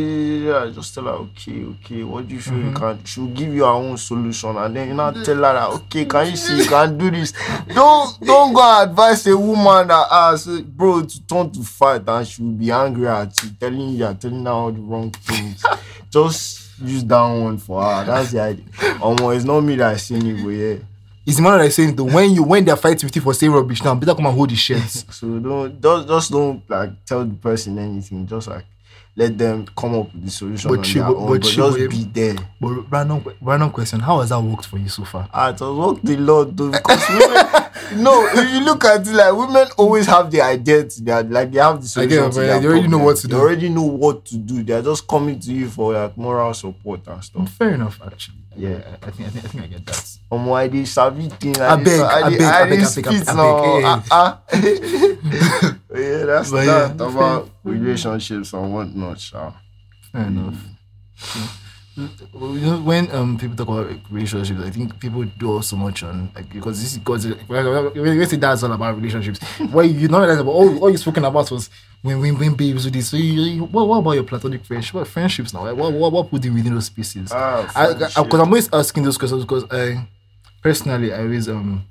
just 0.75 0.95
tell 0.95 1.05
her 1.05 1.11
okay, 1.11 1.63
okay, 1.65 2.03
what 2.03 2.27
do 2.27 2.35
you 2.35 2.41
feel 2.41 2.55
Mm-hmm. 2.55 2.69
you 2.71 2.75
can 2.75 3.05
she'll 3.05 3.27
give 3.29 3.55
you 3.55 3.63
her 3.63 3.71
own 3.71 3.97
solution 3.97 4.57
and 4.57 4.75
then 4.75 4.89
you 4.89 4.95
now 4.95 5.13
tell 5.13 5.37
her 5.37 5.41
that 5.43 5.69
okay, 5.69 6.07
can 6.07 6.31
you 6.31 6.37
see 6.37 6.57
you 6.59 6.65
can 6.69 6.99
do 6.99 7.11
this? 7.13 7.33
Don't 7.73 8.19
don't 8.21 8.53
go 8.53 8.61
and 8.63 8.91
advise 8.91 9.25
a 9.29 9.37
woman 9.39 9.87
that 9.89 10.09
asks 10.11 10.61
bro 10.63 11.03
to 11.03 11.27
turn 11.27 11.51
to 11.53 11.63
fight 11.63 12.03
and 12.09 12.27
she 12.27 12.43
will 12.43 12.51
be 12.53 12.71
angry 12.73 13.07
at 13.07 13.41
you, 13.45 13.51
telling 13.61 13.81
you 13.91 13.97
you're 13.99 14.15
telling 14.15 14.45
her 14.45 14.51
all 14.51 14.73
the 14.73 14.81
wrong 14.81 15.11
things. 15.13 15.65
Just 16.11 16.66
use 16.83 17.05
that 17.05 17.23
one 17.27 17.59
for 17.59 17.83
her. 17.83 18.05
That's 18.05 18.33
the 18.33 18.41
idea. 18.41 18.65
Um, 19.03 19.17
it's 19.33 19.45
not 19.45 19.61
me 19.61 19.77
that 19.77 19.99
saying 20.01 20.27
it, 20.27 20.43
but 20.43 20.51
yeah. 20.51 20.77
It's 21.25 21.37
the 21.37 21.43
man 21.43 21.59
that 21.59 21.67
is 21.67 21.75
saying 21.75 21.97
though, 21.97 22.05
when 22.05 22.33
you 22.33 22.43
when 22.45 22.65
they're 22.65 22.77
fighting 22.77 23.07
with 23.07 23.17
you 23.17 23.23
for 23.23 23.35
saying 23.35 23.53
rubbish 23.53 23.83
now, 23.83 23.95
better 23.95 24.15
come 24.15 24.27
and 24.27 24.35
hold 24.35 24.51
the 24.51 24.55
shit. 24.57 24.81
So 24.89 25.39
don't 25.39 25.81
just 25.83 26.09
just 26.09 26.31
don't 26.31 26.63
like 26.71 27.05
tell 27.05 27.25
the 27.25 27.35
person 27.35 27.79
anything. 27.79 28.27
Just 28.27 28.47
like 28.49 28.65
let 29.17 29.37
them 29.37 29.67
come 29.77 29.95
up 29.95 30.13
with 30.15 30.25
the 30.27 30.31
solution 30.31 30.71
But 30.71 30.79
on 30.79 30.85
she- 30.85 30.99
their 30.99 31.09
but- 31.09 31.17
own, 31.17 31.27
but 31.27 31.41
but, 31.41 31.51
just 31.51 31.79
but- 31.79 31.91
be 31.91 32.05
there. 32.05 32.37
But 32.61 32.91
random, 32.93 33.25
random 33.41 33.71
question: 33.71 33.99
How 34.01 34.21
has 34.21 34.29
that 34.29 34.41
worked 34.41 34.67
for 34.67 34.79
you 34.79 34.89
so 34.89 35.05
far? 35.05 35.29
Ah, 35.33 35.49
it 35.49 35.59
has 35.59 35.63
worked 35.63 36.09
a 36.09 36.17
lot 36.17 36.57
though 36.57 36.71
because 36.71 37.09
women. 37.09 37.63
No, 37.95 38.27
if 38.33 38.53
you 38.53 38.61
look 38.61 38.85
at 38.85 39.07
it, 39.07 39.13
like 39.13 39.35
women 39.35 39.69
always 39.77 40.07
have 40.07 40.31
the 40.31 40.41
identity. 40.41 41.03
They 41.05 41.13
are, 41.13 41.23
like 41.23 41.51
they 41.53 41.59
have 41.61 41.81
the 41.81 41.89
solution. 41.89 42.31
to 42.31 42.41
their 42.41 42.61
they 42.61 42.67
already 42.67 42.89
know 42.89 42.99
what 42.99 43.17
to 43.19 43.29
do. 43.29 43.35
They 43.35 43.41
already 43.41 43.69
know 43.69 43.83
what 43.83 44.25
to 44.27 44.37
do. 44.37 44.63
They 44.63 44.73
are 44.75 44.83
just 44.83 45.07
coming 45.07 45.39
to 45.41 45.53
you 45.53 45.69
for 45.69 45.93
like 45.93 46.17
moral 46.17 46.53
support 46.55 47.07
and 47.07 47.23
stuff. 47.23 47.49
Fair 47.53 47.75
enough, 47.75 48.01
actually. 48.05 48.39
Yeah. 48.57 48.81
I, 49.03 49.07
I 49.07 49.11
think 49.11 49.29
I 49.29 49.31
think 49.31 49.45
I 49.45 49.49
think 49.49 49.65
I 49.65 49.67
get 49.67 49.87
that. 49.87 50.17
Um, 50.33 50.47
why 50.47 50.67
they 50.69 50.85
thing? 50.85 51.13
I 51.13 51.31
beg, 51.31 51.61
I 51.61 51.83
beg, 51.85 52.01
I 52.01 52.31
beg, 52.31 52.41
I 52.43 52.69
beg, 52.69 52.81
I 52.83 53.11
beg, 53.11 53.25
Ah, 53.85 54.05
ah. 54.11 54.43
yeah, 54.53 56.25
that's 56.25 56.51
But 56.51 56.65
that 56.65 56.97
yeah, 56.99 57.09
about 57.09 57.51
relationships 57.63 58.53
and 58.53 58.73
whatnot. 58.73 59.21
Sha. 59.21 59.53
Fair 60.13 60.27
enough. 60.27 61.57
You 61.97 62.61
know, 62.61 62.81
when 62.81 63.11
um 63.15 63.39
people 63.39 63.57
talk 63.57 63.69
about 63.69 63.89
relationships, 64.11 64.61
I 64.63 64.71
think 64.71 65.01
people 65.01 65.25
dwell 65.39 65.63
so 65.63 65.77
much 65.77 66.03
on 66.03 66.31
like 66.35 66.53
because 66.53 66.81
this 66.83 66.93
is 66.93 66.99
because 66.99 67.27
when 67.47 68.19
you 68.19 68.25
say 68.27 68.37
that's 68.37 68.63
all 68.63 68.73
about 68.73 68.97
relationships. 68.97 69.43
what 69.71 69.89
you 69.89 70.09
not 70.09 70.19
realize 70.19 70.39
about 70.39 70.51
all, 70.53 70.79
all 70.83 70.91
you 70.91 70.99
spoken 70.99 71.25
about 71.25 71.51
was 71.51 71.71
when 72.03 72.21
when 72.21 72.39
when 72.39 72.55
babes 72.55 72.85
do 72.85 72.91
this. 72.91 73.09
So 73.09 73.17
you, 73.17 73.43
you, 73.43 73.65
what, 73.65 73.89
what 73.89 73.99
about 73.99 74.13
your 74.13 74.25
platonic 74.25 74.65
friendship? 74.65 74.95
What 74.95 75.09
friendships 75.09 75.55
now? 75.55 75.73
What 75.75 75.93
what 75.95 76.13
what 76.13 76.31
put 76.31 76.45
you 76.45 76.53
within 76.53 76.75
those 76.75 76.87
spaces? 76.87 77.33
Ah, 77.33 77.73
I 77.75 77.95
because. 77.95 78.41
I'm 78.41 78.49
always 78.49 78.69
asking 78.73 79.05
those 79.05 79.17
questions 79.17 79.45
because 79.45 79.65
I 79.71 80.07
personally 80.63 81.15
I 81.15 81.21
always 81.21 81.49
um 81.49 81.87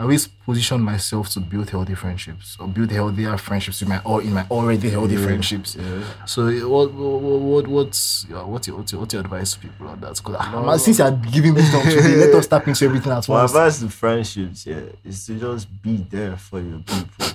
I 0.00 0.04
always 0.04 0.26
position 0.28 0.80
myself 0.80 1.28
to 1.34 1.40
build 1.40 1.68
healthy 1.68 1.94
friendships 1.94 2.56
or 2.58 2.66
build 2.66 2.90
healthier 2.90 3.36
friendships 3.36 3.80
with 3.80 3.90
my 3.90 4.00
or 4.02 4.22
in 4.22 4.32
my 4.32 4.46
already 4.50 4.88
healthy 4.88 5.16
Yeah. 5.16 5.24
friendships. 5.26 5.76
Yeah. 5.78 6.02
So 6.24 6.46
eh, 6.46 6.64
what 6.64 6.90
what 6.94 7.20
what 7.20 7.66
what's 7.68 8.26
yeah, 8.30 8.42
what's 8.42 8.66
your 8.66 8.78
what's 8.78 8.92
your, 8.92 9.00
what's 9.02 9.12
your 9.12 9.20
advice 9.20 9.52
to 9.52 9.58
people 9.58 9.88
on 9.88 10.00
that? 10.00 10.16
Because 10.16 10.36
ah, 10.38 10.62
No. 10.64 10.76
since 10.78 10.98
you're 11.00 11.10
giving 11.30 11.52
wisdom 11.52 11.82
today, 11.82 12.16
let 12.16 12.34
us 12.34 12.46
tap 12.46 12.66
into 12.66 12.82
everything 12.86 13.12
at 13.12 13.28
My 13.28 13.34
once. 13.42 13.50
advice 13.50 13.80
to 13.80 13.90
friendships, 13.90 14.64
yeah, 14.66 14.80
is 15.04 15.26
to 15.26 15.38
just 15.38 15.68
be 15.82 15.98
there 16.10 16.38
for 16.38 16.60
your 16.62 16.78
people. 16.78 17.26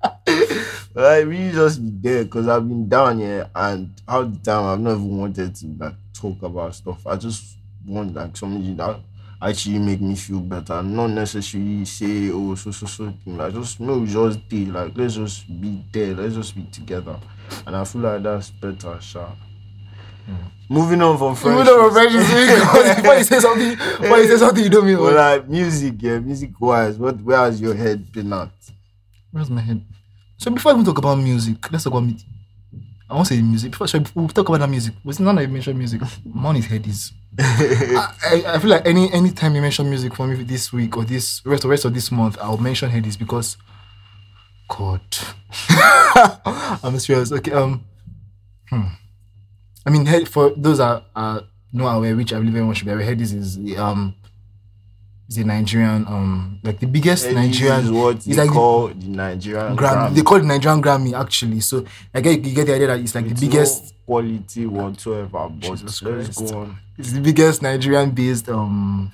like 0.94 1.26
really 1.26 1.52
just 1.52 1.82
be 1.84 1.90
there 2.08 2.24
because 2.24 2.48
I've 2.48 2.66
been 2.66 2.88
down 2.88 3.18
here 3.18 3.50
and 3.54 3.90
half 4.08 4.32
the 4.32 4.38
time 4.38 4.64
I've 4.64 4.80
not 4.80 4.92
even 4.92 5.18
wanted 5.18 5.54
to 5.56 5.66
like 5.78 5.94
talk 6.14 6.42
about 6.42 6.74
stuff. 6.74 7.06
I 7.06 7.16
just 7.16 7.58
want 7.86 8.14
like 8.14 8.34
somebody 8.34 8.72
that 8.72 8.98
actually 9.40 9.78
make 9.78 10.00
me 10.00 10.14
feel 10.16 10.40
better. 10.40 10.82
Not 10.82 11.08
necessarily 11.10 11.84
say 11.84 12.30
oh 12.30 12.54
so 12.54 12.70
so 12.70 12.86
so 12.86 13.12
thing. 13.24 13.36
Like 13.36 13.52
just 13.54 13.80
no 13.80 14.04
just 14.06 14.48
be 14.48 14.66
like 14.66 14.92
let's 14.96 15.14
just 15.14 15.46
be 15.60 15.84
there, 15.92 16.14
let's 16.14 16.34
just 16.34 16.54
be 16.54 16.64
together. 16.64 17.18
And 17.66 17.76
I 17.76 17.84
feel 17.84 18.02
like 18.02 18.22
that's 18.22 18.50
better, 18.50 18.98
sha. 19.00 19.28
Hmm. 20.26 20.34
Moving 20.68 21.00
on 21.02 21.16
from 21.16 21.30
You 21.30 21.36
friendships. 21.36 21.66
know, 21.70 21.90
friendships. 21.90 22.96
Before 22.96 23.14
you 23.16 23.24
say 23.24 23.38
something, 23.40 23.76
before 23.76 24.18
you 24.18 24.28
say 24.28 24.36
something, 24.36 24.64
you 24.64 24.70
don't 24.70 24.86
mean. 24.86 24.98
Well, 24.98 25.14
like 25.14 25.48
music, 25.48 25.94
yeah, 26.00 26.18
music 26.18 26.60
wise, 26.60 26.98
what 26.98 27.20
where 27.22 27.38
has 27.38 27.60
your 27.60 27.74
head 27.74 28.10
been 28.10 28.32
at? 28.32 28.50
Where's 29.30 29.48
my 29.50 29.60
head? 29.60 29.84
So 30.38 30.50
before 30.50 30.72
I 30.72 30.74
even 30.74 30.84
talk 30.84 30.98
about 30.98 31.16
music, 31.18 31.70
let's 31.70 31.84
talk 31.84 31.92
about 31.92 32.04
me. 32.06 32.16
I 33.08 33.14
won't 33.14 33.28
say 33.28 33.40
music. 33.40 33.70
Before 33.70 33.86
we'll 34.14 34.28
talk 34.28 34.48
about 34.48 34.60
that 34.60 34.68
music. 34.68 34.94
Was 35.04 35.20
none 35.20 35.38
of 35.38 35.42
you 35.42 35.48
mentioned 35.48 35.78
music? 35.78 36.02
Man, 36.24 36.56
his 36.56 36.66
head 36.66 36.86
is. 36.86 37.12
I, 37.38 38.44
I, 38.46 38.58
feel 38.58 38.70
like 38.70 38.86
any 38.86 39.12
any 39.12 39.30
time 39.30 39.54
you 39.54 39.60
mention 39.60 39.88
music 39.88 40.14
for 40.14 40.26
me 40.26 40.42
this 40.42 40.72
week 40.72 40.96
or 40.96 41.04
this 41.04 41.44
rest 41.44 41.64
of 41.64 41.70
rest 41.70 41.84
of 41.84 41.94
this 41.94 42.10
month, 42.10 42.36
I'll 42.40 42.56
mention 42.56 42.90
Headies 42.90 43.18
because 43.18 43.56
God. 44.68 45.02
I'm 46.82 46.98
serious. 46.98 47.30
Okay, 47.30 47.52
um 47.52 47.84
hmm. 48.70 48.82
I 49.84 49.90
mean 49.90 50.06
head 50.06 50.28
for 50.28 50.50
those 50.56 50.78
that 50.78 51.04
are 51.14 51.42
not 51.72 51.96
aware, 51.96 52.16
which 52.16 52.32
I 52.32 52.38
believe 52.38 52.56
everyone 52.56 52.74
should 52.74 52.86
be 52.86 52.92
aware, 52.92 53.06
Headies 53.06 53.34
is 53.34 53.56
the, 53.58 53.76
um 53.76 54.16
is 55.28 55.38
a 55.38 55.44
Nigerian 55.44 56.06
um 56.06 56.60
like 56.62 56.78
the 56.78 56.86
biggest 56.86 57.30
Nigerian 57.30 57.84
is 57.84 57.90
what 57.90 58.20
they 58.20 58.34
like 58.34 58.50
call 58.50 58.88
the 58.88 59.08
Nigerian 59.08 59.76
Grammy. 59.76 60.14
They 60.14 60.22
call 60.22 60.38
it 60.38 60.44
Nigerian 60.44 60.82
Grammy 60.82 61.18
actually. 61.18 61.60
So 61.60 61.84
I 62.14 62.20
get 62.20 62.44
you 62.44 62.54
get 62.54 62.66
the 62.66 62.74
idea 62.74 62.86
that 62.88 63.00
it's 63.00 63.14
like 63.14 63.26
It's 63.26 63.40
the 63.40 63.46
biggest 63.46 63.82
no 63.84 63.90
quality 64.06 64.66
whatsoever. 64.66 65.48
But 65.48 65.60
Jesus 65.60 66.02
let's 66.02 66.40
go 66.40 66.58
on. 66.58 66.78
it's 66.96 67.12
the 67.12 67.20
biggest 67.20 67.62
Nigerian 67.62 68.10
based 68.10 68.48
um 68.48 69.12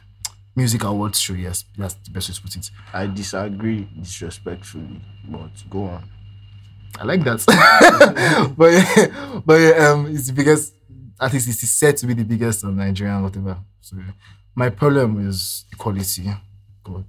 music 0.54 0.84
awards 0.84 1.18
show, 1.18 1.32
yes. 1.32 1.64
That's 1.78 1.94
the 1.94 2.10
best 2.10 2.28
way 2.28 2.34
to 2.34 2.42
put 2.42 2.56
it. 2.56 2.70
I 2.92 3.06
disagree 3.06 3.88
disrespectfully, 3.98 5.00
but 5.28 5.50
go 5.70 5.84
on. 5.84 6.04
I 7.00 7.04
like 7.04 7.24
that. 7.24 7.42
but 8.56 8.66
yeah, 8.70 9.40
but 9.46 9.54
yeah, 9.54 9.88
um 9.88 10.06
it's 10.14 10.26
the 10.26 10.34
biggest 10.34 10.74
at 11.18 11.32
least 11.32 11.48
it's 11.48 11.70
said 11.70 11.96
to 11.96 12.06
be 12.06 12.14
the 12.14 12.24
biggest 12.24 12.64
um, 12.64 12.76
Nigerian 12.76 13.22
whatever. 13.22 13.56
So 13.80 13.96
yeah. 13.96 14.12
My 14.54 14.68
problem 14.68 15.28
is 15.28 15.64
equality. 15.72 16.30
God. 16.84 17.04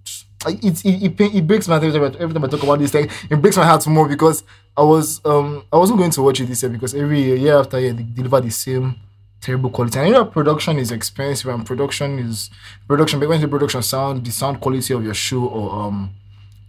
It, 0.45 0.86
it, 0.86 1.03
it, 1.19 1.36
it 1.36 1.47
breaks 1.47 1.67
my 1.67 1.75
heart 1.79 1.86
every 1.86 2.34
time 2.34 2.43
I- 2.43 2.47
I 2.47 2.49
talk 2.49 2.63
about 2.63 2.79
this 2.79 2.91
thing. 2.91 3.10
It 3.29 3.41
breaks 3.41 3.56
my 3.58 3.65
heart 3.65 3.86
more 3.88 4.08
because 4.08 4.43
I 4.75 4.84
was 4.84 5.21
um 5.25 5.63
I 5.71 5.77
wasn't 5.77 5.99
going 5.99 6.12
to 6.12 6.21
watch 6.21 6.39
it 6.41 6.45
this 6.47 6.63
year 6.63 6.71
because 6.71 6.93
every 6.93 7.21
year, 7.21 7.36
year 7.36 7.58
after 7.60 7.79
year 7.79 7.93
they 7.93 8.03
deliver 8.03 8.41
the 8.41 8.51
same 8.51 8.95
terrible 9.39 9.69
quality. 9.69 9.99
And 9.99 10.08
you 10.10 10.13
know 10.13 10.25
production 10.25 10.77
is 10.79 10.91
expensive 10.91 11.49
and 11.53 11.65
production 11.65 12.19
is 12.19 12.49
production 12.88 13.19
but 13.19 13.29
when 13.29 13.39
the 13.41 13.47
production 13.47 13.82
sound 13.84 14.25
the 14.25 14.32
sound 14.32 14.60
quality 14.60 14.93
of 14.93 15.03
your 15.03 15.13
show 15.13 15.45
or 15.45 15.71
um 15.84 16.13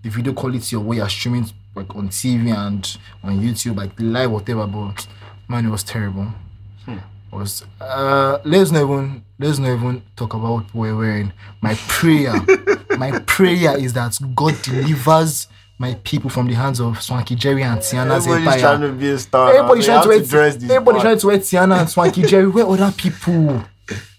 the 0.03 0.11
video 0.11 0.33
quality 0.35 0.77
of 0.77 0.85
what 0.85 0.97
you're 0.97 1.09
streaming 1.09 1.47
like 1.75 1.95
on 1.97 2.09
TV 2.11 2.55
and 2.55 2.97
on 3.25 3.41
YouTube, 3.41 3.77
like 3.77 3.93
live 3.99 4.31
whatever, 4.31 4.67
but 4.67 5.07
man, 5.49 5.67
it 5.67 5.71
was 5.71 5.83
terrible. 5.83 6.29
Was 7.35 7.65
uh 7.81 8.39
let's 8.45 8.71
not 8.71 8.83
even 8.85 9.25
let's 9.41 9.59
not 9.59 9.75
even 9.75 10.03
talk 10.17 10.35
about 10.35 10.53
what 10.53 10.75
we're 10.75 10.97
wearing. 10.97 11.33
My 11.61 11.75
prayer, 11.89 12.33
my 12.99 13.19
prayer 13.21 13.77
is 13.77 13.93
that 13.95 14.17
God 14.37 14.55
delivers 14.63 15.49
my 15.79 15.95
people 16.05 16.31
from 16.31 16.47
the 16.47 16.55
hands 16.55 16.81
of 16.81 17.03
Swanky 17.03 17.35
Jerry 17.35 17.65
and 17.65 17.81
Tiannah's 17.81 18.27
Everybody's 18.29 18.47
empire. 18.47 18.61
trying 18.61 18.81
to 18.83 18.93
be 18.93 19.11
a 19.11 19.19
star. 19.19 19.53
Everybody's 19.53 19.85
trying 19.87 20.03
to 20.05 20.09
wear 20.09 20.23
dress 20.23 20.55
everybody's 20.63 21.03
trying 21.03 21.19
to 21.19 21.27
wear 21.27 21.39
Tiannah 21.39 21.81
and 21.81 21.91
Swanky 21.91 22.23
Jerry. 22.23 22.47
Where 22.47 22.67
other 22.67 22.93
people? 22.97 23.65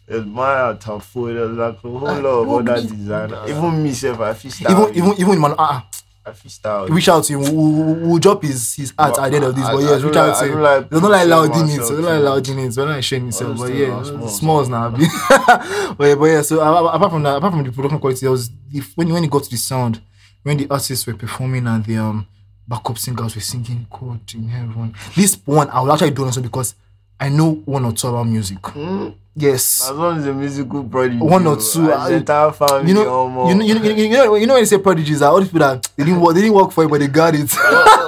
admire 0.09 0.75
Tafo. 0.75 1.33
There's 1.33 1.57
like 1.57 1.75
a 1.75 1.87
whole 1.87 1.99
lot 1.99 2.17
of 2.17 2.47
nobody- 2.47 2.71
other 2.71 2.81
designers. 2.95 3.49
Even 3.49 3.83
me, 3.83 3.91
self, 3.93 4.19
I 4.19 4.33
feel. 4.33 4.51
Even 4.71 4.95
even 4.95 5.13
even 5.21 5.41
man, 5.41 5.55
uh, 5.57 5.81
I 6.27 6.31
feel 6.33 6.87
reach 6.87 7.07
out 7.09 7.23
to 7.25 7.33
him. 7.33 7.41
We'll, 7.41 7.95
we'll, 8.07 8.17
drop 8.17 8.41
his 8.41 8.73
his 8.73 8.93
art 8.97 9.17
at 9.19 9.29
the 9.29 9.35
end 9.35 9.45
of 9.45 9.55
this. 9.55 9.65
I- 9.65 9.73
But 9.73 9.79
yes, 9.83 10.01
don't 10.01 10.07
reach 10.07 10.15
out 10.17 10.39
to 10.39 10.45
him. 10.45 10.51
don't 10.53 10.61
like 10.63 10.89
don't 10.89 11.11
like 11.11 11.27
loud 11.27 11.45
in 11.45 11.51
it. 11.51 11.63
myself 11.67 11.87
So 11.87 11.95
they 11.95 12.01
don't 12.01 12.11
like 12.15 12.23
loud 12.23 12.47
in 12.49 12.59
it. 12.59 12.75
They're 12.75 12.85
not 12.85 13.03
sharing 13.03 13.23
himself. 13.25 13.57
But 13.59 13.73
yeah, 13.73 13.85
things 14.03 14.09
are 14.09 14.17
small, 14.17 14.27
smalls 14.29 14.69
now. 14.69 14.89
but 15.97 16.07
yeah, 16.07 16.15
but 16.15 16.25
yeah. 16.25 16.41
So 16.41 16.59
apart 16.61 17.11
from 17.11 17.23
that, 17.23 17.37
apart 17.37 17.53
from 17.53 17.63
the 17.63 17.71
production 17.71 17.99
quality, 17.99 18.21
there 18.21 18.31
was 18.31 18.49
if 18.73 18.93
when 18.97 19.11
when 19.13 19.23
it 19.23 19.29
got 19.29 19.43
to 19.43 19.49
the 19.49 19.57
sound, 19.57 20.01
when 20.43 20.57
the 20.57 20.67
artists 20.69 21.05
were 21.05 21.13
performing 21.13 21.67
and 21.67 21.85
the 21.85 21.97
um 21.97 22.27
backup 22.67 22.97
singers 22.97 23.35
were 23.35 23.41
singing 23.41 23.85
"God 23.91 24.21
in 24.33 24.47
Heaven." 24.47 24.95
This 25.15 25.35
one 25.45 25.69
I 25.69 25.81
will 25.81 25.91
actually 25.91 26.11
do 26.11 26.25
also 26.25 26.41
because 26.41 26.73
I 27.19 27.29
know 27.29 27.53
one 27.65 27.85
or 27.85 27.93
two 27.93 28.07
about 28.07 28.27
music. 28.27 28.65
Hmm? 28.67 29.09
Yes. 29.37 29.89
As 29.89 29.95
long 29.95 30.17
as 30.19 30.25
a 30.27 30.33
musical 30.33 30.83
prodigy. 30.83 31.17
One 31.17 31.45
or 31.45 31.57
two. 31.57 31.91
I- 31.91 32.13
entire 32.13 32.51
family. 32.51 32.87
You 32.87 32.93
know, 32.93 33.47
you 33.49 33.55
know, 33.55 33.65
you 33.65 33.75
know, 33.75 33.81
you 33.83 34.09
know, 34.09 34.35
you 34.35 34.47
know 34.47 34.53
when 34.53 34.61
you 34.61 34.65
say 34.65 34.77
prodigies, 34.77 35.21
are 35.21 35.31
all 35.31 35.39
the 35.39 35.45
people 35.45 35.59
that 35.59 35.89
they 35.97 36.05
didn't 36.05 36.21
work, 36.21 36.35
they 36.35 36.41
didn't 36.41 36.55
work 36.55 36.71
for 36.71 36.85
it, 36.85 36.89
but 36.89 36.99
they 36.99 37.07
got 37.07 37.35
it. 37.35 37.51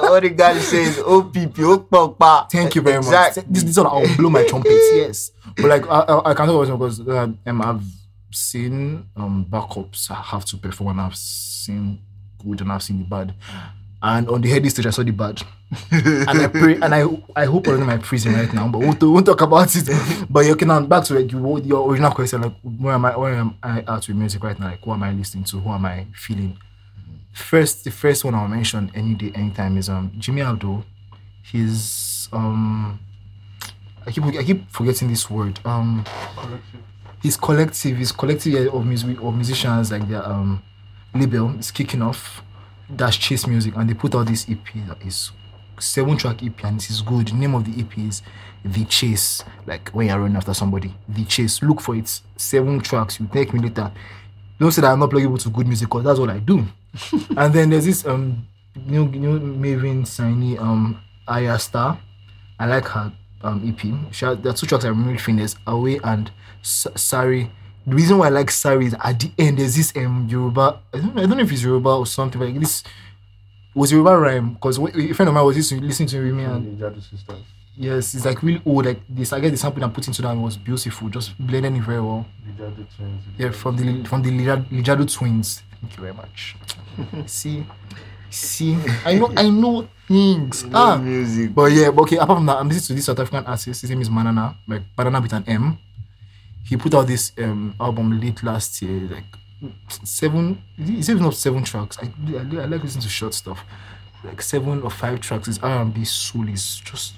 all, 0.08 0.20
the 0.20 0.30
guy 0.30 0.58
says, 0.58 0.98
"Oh, 1.04 1.22
PP, 1.22 1.58
oh, 1.64 1.78
papa." 1.80 2.48
Thank 2.50 2.74
you 2.74 2.80
very 2.82 2.96
exactly. 2.96 3.42
much. 3.42 3.52
This, 3.52 3.62
this 3.64 3.76
one, 3.76 3.86
I'll 3.86 4.16
blow 4.16 4.30
my 4.30 4.44
trumpet. 4.46 4.70
Yes, 4.94 5.32
but 5.56 5.66
like 5.66 5.86
I, 5.86 6.00
I, 6.00 6.30
I 6.30 6.34
can 6.34 6.46
talk 6.46 6.66
about 6.66 6.74
it 6.74 6.78
because 6.78 7.00
uh, 7.06 7.28
um, 7.46 7.62
I've 7.62 7.84
seen 8.30 9.06
um 9.16 9.44
backups 9.48 10.08
have 10.08 10.44
to 10.46 10.56
perform, 10.56 10.98
and 10.98 11.00
I've 11.02 11.16
seen 11.16 12.00
good 12.42 12.60
and 12.62 12.72
I've 12.72 12.82
seen 12.82 12.98
the 13.00 13.04
bad. 13.04 13.34
And 14.00 14.28
on 14.28 14.40
the 14.40 14.48
heady 14.48 14.68
stage, 14.68 14.86
I 14.86 14.90
saw 14.90 15.02
the 15.02 15.10
bad, 15.10 15.42
and 15.90 16.28
I 16.28 16.46
pray 16.46 16.74
and 16.76 16.94
I 16.94 17.04
I 17.34 17.46
hope 17.46 17.66
I'm 17.66 17.80
in 17.80 17.86
my 17.86 17.96
prison 17.98 18.32
right 18.32 18.52
now, 18.52 18.68
but 18.68 18.78
we 18.78 18.86
won't, 18.86 19.02
we 19.02 19.08
won't 19.08 19.26
talk 19.26 19.40
about 19.40 19.74
it. 19.74 19.88
But 20.30 20.46
okay, 20.46 20.66
now 20.66 20.80
back 20.82 21.02
to 21.04 21.14
like 21.14 21.32
you, 21.32 21.60
your 21.62 21.90
original 21.90 22.12
question, 22.12 22.42
like 22.42 22.54
where 22.62 22.94
am 22.94 23.04
I? 23.04 23.16
Where 23.16 23.34
am 23.34 23.56
I 23.60 23.80
at 23.80 24.06
with 24.06 24.16
music 24.16 24.44
right 24.44 24.58
now? 24.58 24.66
Like 24.68 24.84
who 24.84 24.92
am 24.92 25.02
I 25.02 25.10
listening 25.12 25.44
to? 25.44 25.58
Who 25.58 25.70
am 25.70 25.84
I 25.84 26.06
feeling? 26.14 26.58
First, 27.32 27.84
the 27.84 27.90
first 27.90 28.24
one 28.24 28.34
I'll 28.36 28.46
mention 28.48 28.90
any 28.94 29.14
day, 29.14 29.32
anytime 29.34 29.76
is 29.76 29.88
um 29.88 30.12
Jimmy 30.16 30.42
Abdul. 30.42 30.84
He's 31.42 32.28
um 32.32 33.00
I 34.06 34.12
keep 34.12 34.22
I 34.24 34.44
keep 34.44 34.70
forgetting 34.70 35.08
this 35.08 35.28
word. 35.28 35.58
Um 35.64 36.04
his 37.20 37.36
collective, 37.36 37.96
his 37.96 38.12
collective 38.12 38.72
of 38.72 38.86
music 38.86 39.20
of 39.20 39.34
musicians 39.34 39.90
like 39.90 40.06
their 40.08 40.24
um 40.24 40.62
label 41.14 41.50
is 41.58 41.72
kicking 41.72 42.00
off. 42.02 42.42
That's 42.90 43.16
Chase 43.16 43.46
Music 43.46 43.74
and 43.76 43.88
they 43.88 43.94
put 43.94 44.14
out 44.14 44.26
this 44.26 44.48
EP 44.48 44.58
that 44.86 45.00
is 45.04 45.30
seven 45.78 46.16
track 46.16 46.42
EP 46.42 46.64
and 46.64 46.78
it 46.80 46.90
is 46.90 47.02
good. 47.02 47.28
The 47.28 47.34
name 47.34 47.54
of 47.54 47.64
the 47.64 47.80
EP 47.80 47.98
is 47.98 48.22
The 48.64 48.84
Chase. 48.86 49.44
Like 49.66 49.90
when 49.90 50.08
you're 50.08 50.18
running 50.18 50.36
after 50.36 50.54
somebody. 50.54 50.94
The 51.08 51.24
Chase. 51.24 51.62
Look 51.62 51.80
for 51.80 51.94
it. 51.96 52.20
Seven 52.36 52.80
tracks. 52.80 53.20
You 53.20 53.28
take 53.32 53.52
me 53.52 53.60
later. 53.60 53.92
Don't 54.58 54.72
say 54.72 54.82
that 54.82 54.92
I'm 54.92 54.98
not 54.98 55.10
pluggable 55.10 55.40
to 55.42 55.50
good 55.50 55.66
music 55.66 55.88
because 55.88 56.04
that's 56.04 56.18
what 56.18 56.30
I 56.30 56.38
do. 56.38 56.66
and 57.36 57.52
then 57.54 57.70
there's 57.70 57.84
this 57.84 58.04
um 58.06 58.46
new 58.86 59.06
new 59.06 59.38
Mavin 59.38 60.06
Siny 60.06 60.58
um 60.58 61.00
Ayra 61.28 61.60
Starr. 61.60 61.98
I 62.58 62.66
like 62.66 62.86
her 62.86 63.12
um, 63.42 63.62
EP. 63.68 64.12
She 64.12 64.24
has, 64.24 64.38
there 64.38 64.50
are 64.50 64.54
two 64.54 64.66
tracks 64.66 64.84
I 64.84 64.88
remember 64.88 65.16
famous, 65.18 65.54
Away 65.66 66.00
and 66.02 66.30
S- 66.62 66.88
Sare. 66.96 67.48
The 67.88 67.94
reason 67.96 68.18
why 68.18 68.26
I 68.26 68.30
like 68.30 68.50
Sare 68.50 68.82
is 68.82 68.94
at 69.02 69.18
the 69.18 69.30
end 69.38 69.58
there's 69.58 69.74
this 69.74 69.96
um 69.96 70.28
Yoruba. 70.28 70.80
I 70.92 70.98
don't 70.98 71.14
know, 71.14 71.22
I 71.22 71.26
don't 71.26 71.38
know 71.38 71.42
if 71.44 71.50
it's 71.52 71.62
Yoruba 71.62 71.88
or 71.88 72.06
something, 72.06 72.38
like 72.38 72.58
this 72.60 72.82
was 73.74 73.90
Yoruba 73.90 74.18
rhyme 74.18 74.54
because 74.54 74.78
a 74.78 75.12
friend 75.14 75.28
of 75.28 75.34
mine 75.34 75.44
was 75.44 75.56
listening, 75.56 76.08
to 76.08 76.20
me 76.20 76.44
and 76.44 76.78
yes, 77.78 78.14
it's 78.14 78.26
like 78.26 78.42
really 78.42 78.60
old. 78.66 78.84
Like 78.84 79.00
this, 79.08 79.32
I 79.32 79.40
guess 79.40 79.52
the 79.52 79.56
sample 79.56 79.82
I 79.84 79.88
put 79.88 80.06
into 80.06 80.20
that 80.20 80.36
was 80.36 80.58
beautiful, 80.58 81.08
just 81.08 81.32
blended 81.38 81.74
it 81.76 81.80
very 81.80 82.00
well. 82.00 82.26
Twins. 82.58 83.22
Yeah, 83.38 83.50
from 83.52 83.76
the 83.76 84.04
from 84.06 84.22
the 84.22 84.30
Lija- 84.30 84.66
Lijadu 84.68 85.10
twins. 85.10 85.62
Thank 85.80 85.96
you 85.96 86.02
very 86.02 86.14
much. 86.14 86.56
see, 87.26 87.64
see, 88.28 88.76
I 89.04 89.14
know, 89.14 89.32
I 89.34 89.48
know 89.48 89.88
things. 90.06 90.66
Ah, 90.74 90.96
music. 90.98 91.54
but 91.54 91.72
yeah, 91.72 91.90
but 91.90 92.02
okay. 92.02 92.16
Apart 92.16 92.36
from 92.38 92.46
that, 92.46 92.56
I'm 92.58 92.68
listening 92.68 92.86
to 92.88 92.94
this 92.94 93.06
South 93.06 93.20
African 93.20 93.46
artist. 93.46 93.80
His 93.80 93.88
name 93.88 94.02
is 94.02 94.10
Manana, 94.10 94.56
like 94.66 94.82
Banana 94.94 95.20
with 95.20 95.32
an 95.32 95.44
M. 95.46 95.78
He 96.68 96.76
put 96.76 96.94
out 96.94 97.06
this 97.06 97.32
um 97.38 97.74
album 97.80 98.20
late 98.20 98.42
last 98.42 98.80
year, 98.82 99.08
like 99.10 99.24
seven. 100.04 100.62
He 100.76 101.02
said 101.02 101.16
not 101.20 101.34
seven 101.34 101.64
tracks. 101.64 101.98
I, 102.00 102.06
I, 102.36 102.40
I 102.62 102.64
like 102.66 102.82
listening 102.82 103.02
to 103.02 103.08
short 103.08 103.34
stuff, 103.34 103.64
like 104.24 104.40
seven 104.42 104.82
or 104.82 104.90
five 104.90 105.20
tracks. 105.20 105.48
It's 105.48 105.58
R&B 105.58 106.04
soul. 106.04 106.48
It's 106.48 106.78
just 106.80 107.14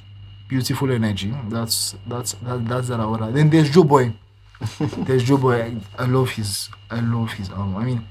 beautiful 0.49 0.91
energy. 0.93 1.35
That's 1.49 1.97
that's 2.07 2.33
that, 2.35 2.67
that's 2.69 2.89
that 2.89 3.01
I 3.01 3.05
order. 3.05 3.31
Then 3.31 3.51
there's 3.51 3.71
Joeboy. 3.71 4.13
there's 5.07 5.25
Joeboy. 5.25 5.81
I, 5.99 6.03
I 6.03 6.07
love 6.07 6.31
his. 6.31 6.69
I 6.91 7.01
love 7.01 7.33
his 7.33 7.51
album. 7.51 7.77
I 7.77 7.85
mean, 7.85 8.05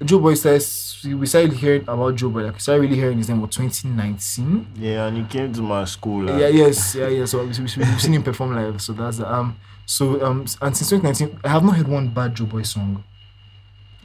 Joeboy 0.00 0.36
says 0.36 0.98
we 1.04 1.26
started 1.26 1.52
hearing 1.54 1.82
about 1.82 2.14
Joe 2.16 2.28
Boy. 2.28 2.44
Like 2.44 2.54
we 2.54 2.60
started 2.60 2.82
really 2.82 2.96
hearing 2.96 3.18
his 3.18 3.28
name 3.28 3.42
in 3.42 3.48
2019. 3.48 4.66
Yeah, 4.76 5.06
and 5.06 5.16
he 5.16 5.24
came 5.24 5.52
to 5.52 5.62
my 5.62 5.84
school. 5.84 6.24
Like, 6.24 6.40
Yeah, 6.40 6.48
yes, 6.48 6.94
yeah, 6.94 7.08
yeah. 7.08 7.24
So 7.24 7.40
we, 7.42 7.48
we've 7.48 8.00
seen 8.00 8.14
him 8.14 8.22
perform 8.22 8.54
live. 8.54 8.80
So 8.80 8.92
that's 8.92 9.18
the, 9.18 9.32
um. 9.32 9.56
So 9.86 10.24
um, 10.24 10.40
and 10.62 10.76
since 10.76 10.90
2019, 10.90 11.40
I 11.44 11.48
have 11.48 11.64
not 11.64 11.76
heard 11.76 11.88
one 11.88 12.08
bad 12.08 12.34
Joeboy 12.34 12.66
song. 12.66 13.04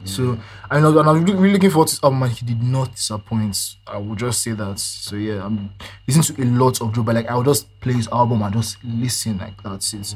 So 0.04 0.38
I 0.70 0.80
know, 0.80 0.98
and 0.98 1.08
I'm 1.08 1.24
really, 1.24 1.52
looking 1.52 1.70
forward 1.70 1.88
to 1.88 1.94
this 1.94 2.04
album. 2.04 2.22
And 2.22 2.32
he 2.32 2.46
did 2.46 2.62
not 2.62 2.94
disappoint. 2.94 3.76
I 3.86 3.98
will 3.98 4.14
just 4.14 4.42
say 4.42 4.52
that. 4.52 4.78
So 4.78 5.16
yeah, 5.16 5.44
I'm 5.44 5.70
listening 6.06 6.36
to 6.36 6.42
a 6.42 6.46
lot 6.58 6.80
of 6.80 6.92
Joeboy. 6.92 7.14
Like 7.14 7.28
I 7.28 7.34
will 7.34 7.44
just 7.44 7.68
play 7.80 7.92
his 7.92 8.08
album 8.08 8.42
and 8.42 8.54
just 8.54 8.78
listen. 8.82 9.38
Like 9.38 9.62
that's 9.62 9.92
it. 9.92 10.14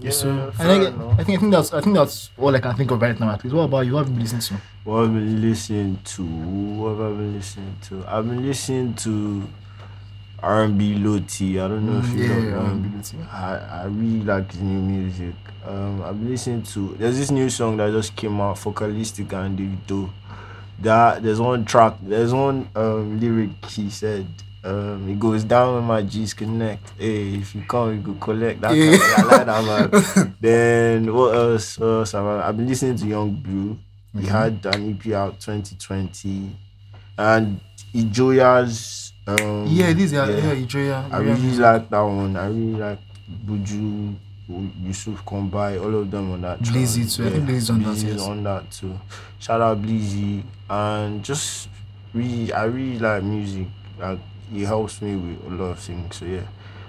Yeah, 0.00 0.10
so 0.10 0.52
I 0.58 0.64
think, 0.64 0.94
enough. 0.94 1.18
I 1.18 1.24
think 1.24 1.38
I 1.38 1.40
think 1.40 1.52
that's 1.52 1.72
I 1.72 1.80
think 1.80 1.96
that's 1.96 2.30
all 2.38 2.54
I 2.54 2.60
can 2.60 2.76
think 2.76 2.90
of 2.90 3.02
right 3.02 3.18
now. 3.18 3.30
At 3.30 3.42
least. 3.44 3.56
What 3.56 3.64
about 3.64 3.80
you? 3.80 3.94
What 3.94 4.00
have 4.00 4.08
you 4.08 4.14
been 4.14 4.22
listening 4.22 4.50
to? 4.50 4.54
What 4.84 5.00
have 5.00 5.10
I 5.10 5.14
been 5.14 5.40
listening 5.40 5.98
to? 6.04 6.24
What 6.24 6.90
have 6.90 7.00
I 7.00 7.08
been 7.16 7.34
listening 7.34 7.76
to? 7.82 8.04
I've 8.06 8.28
been 8.28 8.46
listening 8.46 8.94
to 8.94 9.48
R&B 10.42 10.96
Loti. 10.96 11.58
I 11.60 11.68
don't 11.68 11.86
know 11.86 11.98
if 12.00 12.08
you 12.14 12.20
Mm, 12.24 12.28
yeah, 12.28 12.28
know 12.28 12.62
yeah. 12.62 12.68
R&B 12.70 12.88
Loti. 12.96 13.16
I, 13.32 13.56
I 13.82 13.84
really 13.86 14.24
like 14.24 14.50
his 14.52 14.60
new 14.60 14.80
music. 14.80 15.34
Um, 15.66 16.02
I've 16.02 16.18
been 16.18 16.30
listening 16.30 16.62
to. 16.64 16.94
There's 16.98 17.16
this 17.18 17.30
new 17.30 17.48
song 17.48 17.76
that 17.78 17.90
just 17.92 18.14
came 18.14 18.40
out, 18.40 18.58
Focalistic 18.58 19.32
and 19.32 19.58
Davido. 19.58 20.10
That 20.82 21.22
there's 21.22 21.40
one 21.40 21.64
track. 21.64 21.94
There's 22.02 22.32
one 22.34 22.68
um 22.74 23.18
lyric 23.20 23.64
he 23.70 23.88
said. 23.90 24.26
Um, 24.64 25.08
it 25.10 25.20
goes 25.20 25.44
down 25.44 25.74
when 25.74 25.84
my 25.84 26.02
G's 26.02 26.34
connect. 26.34 26.92
Hey, 26.98 27.34
if 27.36 27.54
you 27.54 27.62
come, 27.68 27.94
you 27.94 28.00
go 28.00 28.14
collect. 28.14 28.60
That 28.62 28.74
Yeah. 28.76 28.96
kind 28.98 29.02
of, 29.02 29.32
I 29.32 29.36
like 29.36 29.46
that 29.46 29.92
man. 30.12 30.36
then 30.40 31.14
what 31.14 31.34
else? 31.34 31.78
What 31.78 31.86
else 31.86 32.14
I, 32.14 32.48
I've 32.48 32.56
been 32.56 32.66
listening 32.68 32.96
to 32.96 33.06
Young 33.06 33.30
Blue. 33.34 33.78
He 34.14 34.26
Mhm. 34.26 34.28
had 34.28 34.66
an 34.66 34.90
EP 34.90 35.12
out 35.12 35.38
2020, 35.40 36.56
and 37.18 37.60
Ijoya's. 37.94 39.03
Um, 39.26 39.66
Yeah, 39.66 39.92
this 39.92 40.12
yeah 40.12 40.28
yeah 40.28 40.54
Ijoya. 40.54 41.12
I 41.12 41.18
really 41.18 41.56
like 41.56 41.88
that 41.90 42.00
one. 42.00 42.36
I 42.36 42.46
really 42.46 42.78
like 42.78 42.98
Buju, 43.46 44.14
Yusuf 44.82 45.24
Kombai, 45.24 45.80
all 45.82 45.94
of 45.94 46.10
them 46.10 46.32
on 46.32 46.42
that. 46.42 46.62
track. 46.62 46.76
Blizzy 46.76 47.08
too. 47.16 47.26
I 47.26 47.30
think 47.30 47.48
Blizzy's 47.48 47.70
on 47.70 47.82
that, 47.82 47.96
yes. 47.96 48.20
on 48.20 48.42
that 48.44 48.70
too. 48.70 48.98
Shout 49.38 49.60
out 49.60 49.80
Blizzy, 49.80 50.42
and 50.68 51.24
just 51.24 51.68
really, 52.12 52.52
I 52.52 52.64
really 52.64 52.98
like 52.98 53.22
music. 53.22 53.66
Like 53.98 54.18
it 54.52 54.66
helps 54.66 55.00
me 55.00 55.16
with 55.16 55.52
a 55.52 55.54
lot 55.54 55.70
of 55.70 55.78
things. 55.78 56.16
So 56.16 56.26
yeah, 56.26 56.42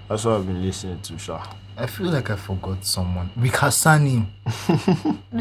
that's 0.08 0.24
what 0.24 0.34
I've 0.40 0.46
been 0.46 0.62
listening 0.62 1.00
to. 1.00 1.18
Sha. 1.18 1.42
I 1.78 1.86
feel 1.86 2.06
like 2.06 2.30
I 2.30 2.36
forgot 2.36 2.84
someone. 2.84 3.30
Ric 3.36 3.52
Hassani. 3.52 4.26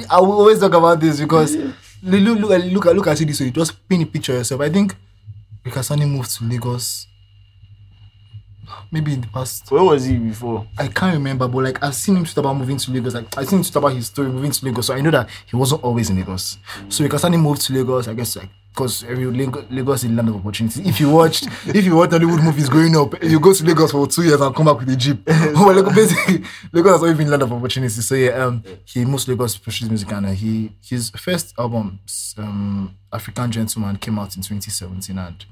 I 0.10 0.20
will 0.20 0.34
always 0.34 0.60
talk 0.60 0.74
about 0.74 1.00
this 1.00 1.20
because 1.20 1.56
look, 1.56 1.72
look, 2.04 2.40
look, 2.40 2.64
look, 2.66 2.86
look 2.86 3.08
at 3.08 3.18
this 3.18 3.40
way. 3.40 3.52
Just 3.52 3.88
paint 3.88 4.04
a 4.04 4.06
picture 4.06 4.34
yourself. 4.34 4.62
I 4.62 4.70
think 4.70 4.96
Ric 5.66 5.74
Hassani 5.74 6.08
moved 6.08 6.38
to 6.38 6.44
Lagos. 6.44 7.08
Maybe 8.92 9.14
in 9.14 9.22
the 9.22 9.28
past. 9.28 9.72
Where 9.72 9.84
was 9.84 10.06
he 10.06 10.18
before? 10.18 10.68
I 10.78 10.88
can't 10.88 11.14
remember, 11.14 11.48
but 11.48 11.64
like 11.64 11.84
I've 11.84 11.96
seen 11.96 12.18
him 12.18 12.26
talk 12.26 12.38
about 12.38 12.58
moving 12.58 12.78
to 12.78 12.92
Lagos. 12.92 13.14
Like 13.14 13.38
I've 13.38 13.48
seen 13.48 13.60
him 13.60 13.64
talk 13.66 13.76
about 13.78 13.94
his 13.94 14.08
story 14.08 14.30
moving 14.30 14.52
to 14.52 14.66
Lagos. 14.66 14.88
So 14.88 14.96
I 14.96 15.02
know 15.02 15.12
that 15.12 15.30
he 15.46 15.56
wasn't 15.56 15.84
always 15.84 16.10
in 16.10 16.18
Lagos. 16.18 16.58
So 16.90 17.04
Ric 17.04 17.14
Hassani 17.14 17.40
moved 17.40 17.62
to 17.64 17.74
Lagos, 17.74 18.08
I 18.08 18.14
guess 18.14 18.36
like 18.36 18.50
because 18.76 19.06
every 19.06 19.26
Lagos, 19.26 20.04
is 20.04 20.10
the 20.10 20.16
land 20.16 20.28
of 20.28 20.36
opportunities. 20.36 20.86
If 20.86 21.00
you 21.00 21.10
watched, 21.10 21.48
if 21.68 21.86
you 21.86 21.96
watch 21.96 22.12
Hollywood 22.12 22.44
movies 22.44 22.68
growing 22.68 22.96
up, 22.98 23.24
you 23.24 23.40
go 23.40 23.54
to 23.54 23.64
Lagos 23.64 23.92
for 23.92 24.06
two 24.06 24.24
years 24.24 24.42
and 24.42 24.54
come 24.54 24.66
back 24.66 24.80
with 24.80 24.90
a 24.90 24.98
jeep. 24.98 25.22
well, 25.28 25.74
Lagos, 25.74 25.96
basically, 25.96 26.44
Lagos 26.74 26.92
has 26.92 27.02
always 27.02 27.18
been 27.18 27.30
land 27.30 27.42
of 27.42 27.54
opportunities. 27.54 28.06
So 28.06 28.16
yeah, 28.16 28.32
um, 28.32 28.64
he 28.84 29.06
moved 29.06 29.26
to 29.26 29.32
Lagos 29.32 29.54
to 29.54 29.62
pursue 29.62 29.88
music, 29.88 30.12
and 30.12 30.26
uh, 30.26 30.32
he 30.32 30.74
his 30.86 31.10
first 31.12 31.54
album, 31.58 32.00
um, 32.38 32.96
African 33.14 33.50
Gentleman, 33.50 33.96
came 33.96 34.20
out 34.20 34.36
in 34.36 34.42
2017, 34.42 35.18
and 35.18 35.46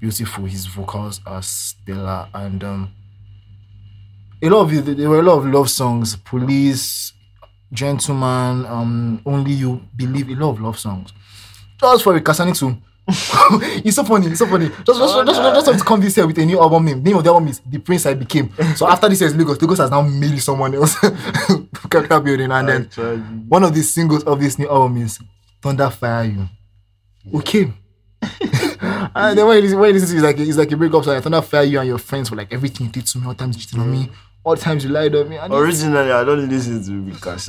beautiful. 0.00 0.44
His 0.44 0.66
vocals 0.66 1.20
are 1.26 1.42
stellar, 1.42 2.28
and 2.34 2.62
um, 2.64 2.90
a 4.42 4.48
lot 4.48 4.62
of 4.62 4.72
it, 4.72 4.96
there 4.96 5.08
were 5.08 5.20
a 5.20 5.22
lot 5.22 5.38
of 5.38 5.46
love 5.46 5.70
songs, 5.70 6.16
Police, 6.16 7.12
Gentleman, 7.72 8.66
um, 8.66 9.20
Only 9.24 9.52
You 9.52 9.80
Believe, 9.96 10.28
a 10.30 10.34
lot 10.34 10.50
of 10.50 10.60
love 10.60 10.78
songs. 10.78 11.12
Just 11.80 12.04
for 12.04 12.16
a 12.16 12.20
Kasani 12.20 12.58
too. 12.58 12.76
it's 13.84 13.94
so 13.94 14.02
funny, 14.02 14.26
it's 14.26 14.40
so 14.40 14.46
funny. 14.46 14.68
Just, 14.68 14.86
just, 14.86 14.98
just, 14.98 15.26
just, 15.26 15.40
just 15.40 15.66
have 15.66 15.78
to 15.78 15.84
come 15.84 16.00
this 16.00 16.16
year 16.16 16.26
with 16.26 16.38
a 16.38 16.44
new 16.44 16.58
album 16.58 16.84
name. 16.84 17.02
Name 17.02 17.16
of 17.16 17.24
the 17.24 17.30
album 17.30 17.48
is 17.48 17.60
The 17.64 17.78
Prince 17.78 18.04
I 18.06 18.14
Became. 18.14 18.52
So 18.74 18.88
after 18.88 19.08
this 19.08 19.20
year's 19.20 19.36
Lagos, 19.36 19.62
Lagos 19.62 19.78
has 19.78 19.90
now 19.90 20.02
made 20.02 20.40
someone 20.42 20.74
else 20.74 20.96
character 21.90 22.18
building. 22.18 22.50
And 22.50 22.68
then 22.68 22.82
Actually. 22.82 23.18
one 23.48 23.62
of 23.62 23.72
the 23.74 23.82
singles 23.82 24.24
of 24.24 24.40
this 24.40 24.58
new 24.58 24.68
album 24.68 24.96
is 24.96 25.20
Thunder 25.62 25.88
Fire 25.90 26.24
You. 26.24 26.48
Okay. 27.32 27.72
and 29.16 29.38
then 29.38 29.46
when 29.46 29.60
listen, 29.62 29.78
when 29.78 29.88
you 29.88 30.00
listen 30.00 30.08
to 30.08 30.14
it, 30.14 30.30
it's 30.30 30.38
like 30.38 30.48
it's 30.48 30.58
like 30.58 30.72
a 30.72 30.76
breakup 30.76 31.04
song. 31.04 31.16
I 31.16 31.20
Thunder 31.20 31.42
Fire 31.42 31.62
You 31.64 31.78
and 31.80 31.88
your 31.88 31.98
friends 31.98 32.28
for 32.28 32.36
like 32.36 32.52
everything 32.52 32.86
you 32.86 32.92
did 32.92 33.06
to 33.06 33.18
me, 33.18 33.26
all 33.26 33.34
times 33.34 33.56
you 33.56 33.62
cheated 33.62 33.78
on 33.80 33.90
me, 33.90 34.04
mm. 34.06 34.12
all 34.44 34.56
times 34.56 34.84
you 34.84 34.90
lied 34.90 35.14
on 35.14 35.28
me. 35.28 35.36
And 35.36 35.52
Originally, 35.52 36.12
I 36.12 36.24
don't 36.24 36.48
listen 36.48 36.84
to 36.84 37.02
because 37.02 37.46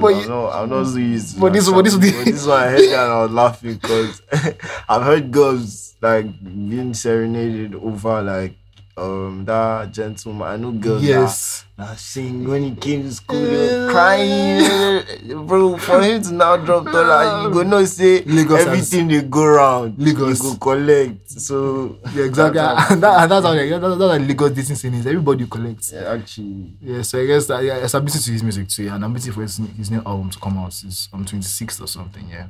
But 0.00 0.14
I'm 0.14 0.28
not, 0.28 0.62
I'm 0.62 0.68
not 0.70 0.86
so 0.86 0.96
used 0.98 1.34
to 1.34 1.40
but 1.40 1.52
this- 1.52 1.68
but 1.68 1.82
this-. 1.82 1.96
But 1.96 2.24
this 2.24 2.46
one 2.46 2.62
I 2.62 2.68
heard 2.68 2.80
that 2.80 3.04
and 3.04 3.12
I 3.12 3.22
was 3.22 3.30
laughing 3.30 3.74
because 3.74 4.22
I've 4.88 5.02
heard 5.02 5.30
girls 5.30 5.96
like 6.00 6.26
being 6.42 6.94
serenaded 6.94 7.74
over 7.74 8.22
like 8.22 8.54
um 9.00 9.44
that 9.46 9.92
gentleman. 9.92 10.46
I 10.46 10.56
know 10.56 10.72
girls 10.72 11.02
yes. 11.02 11.64
that, 11.78 11.88
that 11.88 11.98
sing 11.98 12.46
when 12.46 12.62
he 12.62 12.74
came 12.74 13.02
to 13.04 13.12
school, 13.12 13.40
they 13.40 13.78
were 13.80 13.90
crying, 13.90 15.46
bro. 15.46 15.78
For 15.78 16.02
him 16.02 16.20
to 16.22 16.32
now 16.34 16.56
drop 16.58 16.84
dollar, 16.84 17.48
you 17.48 17.54
go 17.54 17.62
know 17.62 17.82
say 17.86 18.22
Lagos 18.24 18.58
has- 18.58 18.66
everything 18.66 19.08
they 19.08 19.22
go 19.22 19.46
round, 19.46 19.98
Lagos. 19.98 20.42
you 20.44 20.50
go 20.50 20.56
collect. 20.58 21.30
So 21.30 21.96
Yeah, 22.14 22.24
exactly. 22.24 22.60
that's- 22.60 22.90
and, 22.90 23.02
that, 23.02 23.14
and 23.22 23.30
that's 23.32 23.44
how 23.46 23.52
like, 23.54 23.70
that's, 23.70 23.82
that's 23.82 24.00
how 24.00 24.18
Lagos 24.18 24.50
dating 24.52 24.76
scene 24.76 24.94
is. 24.94 25.06
Everybody 25.06 25.46
collects. 25.46 25.92
yeah, 25.92 26.12
actually. 26.12 26.74
Yeah, 26.82 27.02
so 27.02 27.20
I 27.22 27.26
guess 27.26 27.46
that 27.46 27.64
yeah, 27.64 27.74
I'm 27.94 28.04
listening 28.04 28.22
to 28.24 28.32
his 28.32 28.42
music 28.42 28.68
too, 28.68 28.84
yeah, 28.84 28.94
and 28.96 29.04
I'm 29.04 29.14
waiting 29.14 29.32
for 29.32 29.42
his, 29.42 29.56
his 29.76 29.90
new 29.90 30.02
album 30.04 30.28
to 30.30 30.38
come 30.38 30.58
out. 30.58 30.68
It's 30.84 31.08
on 31.12 31.24
26th 31.24 31.80
or 31.82 31.86
something, 31.86 32.28
yeah. 32.28 32.46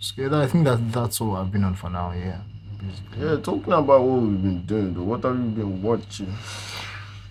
So 0.00 0.20
yeah, 0.20 0.28
that, 0.28 0.42
I 0.42 0.46
think 0.48 0.64
that 0.64 0.92
that's 0.92 1.20
all 1.20 1.36
I've 1.36 1.52
been 1.52 1.64
on 1.64 1.74
for 1.74 1.90
now, 1.90 2.10
yeah. 2.12 2.38
Yeah, 3.18 3.36
talking 3.36 3.72
about 3.72 4.02
what 4.02 4.22
we've 4.22 4.42
been 4.42 4.62
doing, 4.66 4.94
though. 4.94 5.02
What 5.02 5.24
have 5.24 5.36
you 5.36 5.42
been 5.42 5.82
watching? 5.82 6.32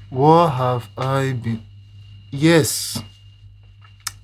What 0.10 0.50
have 0.50 0.90
I 0.98 1.34
been? 1.34 1.64
Yes. 2.32 3.02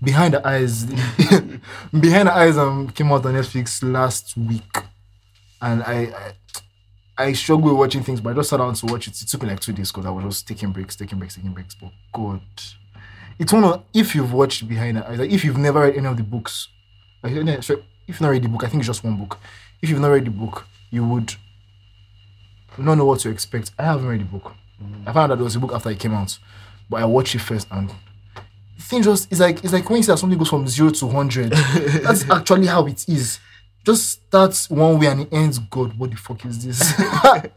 Behind 0.01 0.34
the 0.34 0.47
Eyes. 0.47 0.86
Behind 1.99 2.27
the 2.27 2.34
Eyes 2.34 2.57
um 2.57 2.89
came 2.89 3.12
out 3.12 3.25
on 3.25 3.34
Netflix 3.36 3.81
last 3.84 4.36
week. 4.36 4.77
And 5.62 5.84
I 5.84 6.34
I, 7.17 7.25
I 7.25 7.34
struggle 7.34 7.69
with 7.69 7.77
watching 7.77 8.03
things, 8.03 8.19
but 8.19 8.31
I 8.31 8.34
just 8.34 8.49
sat 8.49 8.57
down 8.57 8.73
to 8.73 8.86
watch 8.88 9.07
it. 9.07 9.21
It 9.21 9.27
took 9.27 9.43
me 9.43 9.49
like 9.49 9.60
two 9.60 9.73
days 9.73 9.91
because 9.91 10.05
I 10.05 10.10
was 10.10 10.23
just 10.23 10.47
taking 10.47 10.71
breaks, 10.71 10.95
taking 10.95 11.19
breaks, 11.19 11.36
taking 11.36 11.53
breaks. 11.53 11.75
But 11.75 11.91
God. 12.13 12.41
It's 13.38 13.53
one 13.53 13.63
of 13.63 13.84
if 13.93 14.15
you've 14.15 14.34
watched 14.34 14.67
Behind 14.67 14.97
the 14.97 15.07
Eyes, 15.07 15.19
like 15.19 15.31
if 15.31 15.43
you've 15.45 15.57
never 15.57 15.81
read 15.81 15.95
any 15.97 16.07
of 16.07 16.17
the 16.17 16.23
books, 16.23 16.67
if 17.23 17.31
you've 18.07 18.21
not 18.21 18.29
read 18.29 18.43
the 18.43 18.49
book, 18.49 18.63
I 18.63 18.67
think 18.67 18.81
it's 18.81 18.88
just 18.88 19.03
one 19.03 19.17
book. 19.17 19.39
If 19.81 19.89
you've 19.89 19.99
not 19.99 20.10
read 20.10 20.25
the 20.25 20.31
book, 20.31 20.67
you 20.91 21.04
would 21.06 21.36
not 22.77 22.95
know 22.95 23.06
what 23.06 23.19
to 23.21 23.30
expect. 23.30 23.71
I 23.80 23.84
haven't 23.84 24.06
read 24.08 24.21
the 24.21 24.25
book. 24.25 24.54
Mm. 24.82 25.08
I 25.08 25.13
found 25.13 25.32
out 25.32 25.36
there 25.36 25.43
was 25.43 25.56
a 25.56 25.60
book 25.60 25.73
after 25.73 25.89
it 25.89 25.99
came 25.99 26.13
out, 26.13 26.38
but 26.89 27.01
I 27.01 27.06
watched 27.06 27.34
it 27.34 27.39
first 27.39 27.67
and 27.71 27.91
things 28.91 29.06
just 29.06 29.32
it's 29.32 29.39
like 29.39 29.63
it's 29.63 29.73
like 29.73 29.89
when 29.89 29.97
you 29.97 30.04
say 30.04 30.12
that 30.12 30.17
something 30.17 30.38
goes 30.38 30.49
from 30.49 30.67
zero 30.67 30.89
to 30.91 31.10
hundred. 31.10 31.51
that's 32.04 32.30
actually 32.30 32.67
how 32.67 32.86
it 32.86 33.08
is. 33.08 33.39
Just 33.86 34.10
starts 34.28 34.70
one 34.70 35.00
way 35.00 35.08
and 35.08 35.22
it 35.22 35.30
ends 35.34 35.58
God. 35.60 35.98
What 35.98 36.12
the 36.12 36.17
fuck 36.17 36.46
is 36.46 36.63
this? 36.65 36.94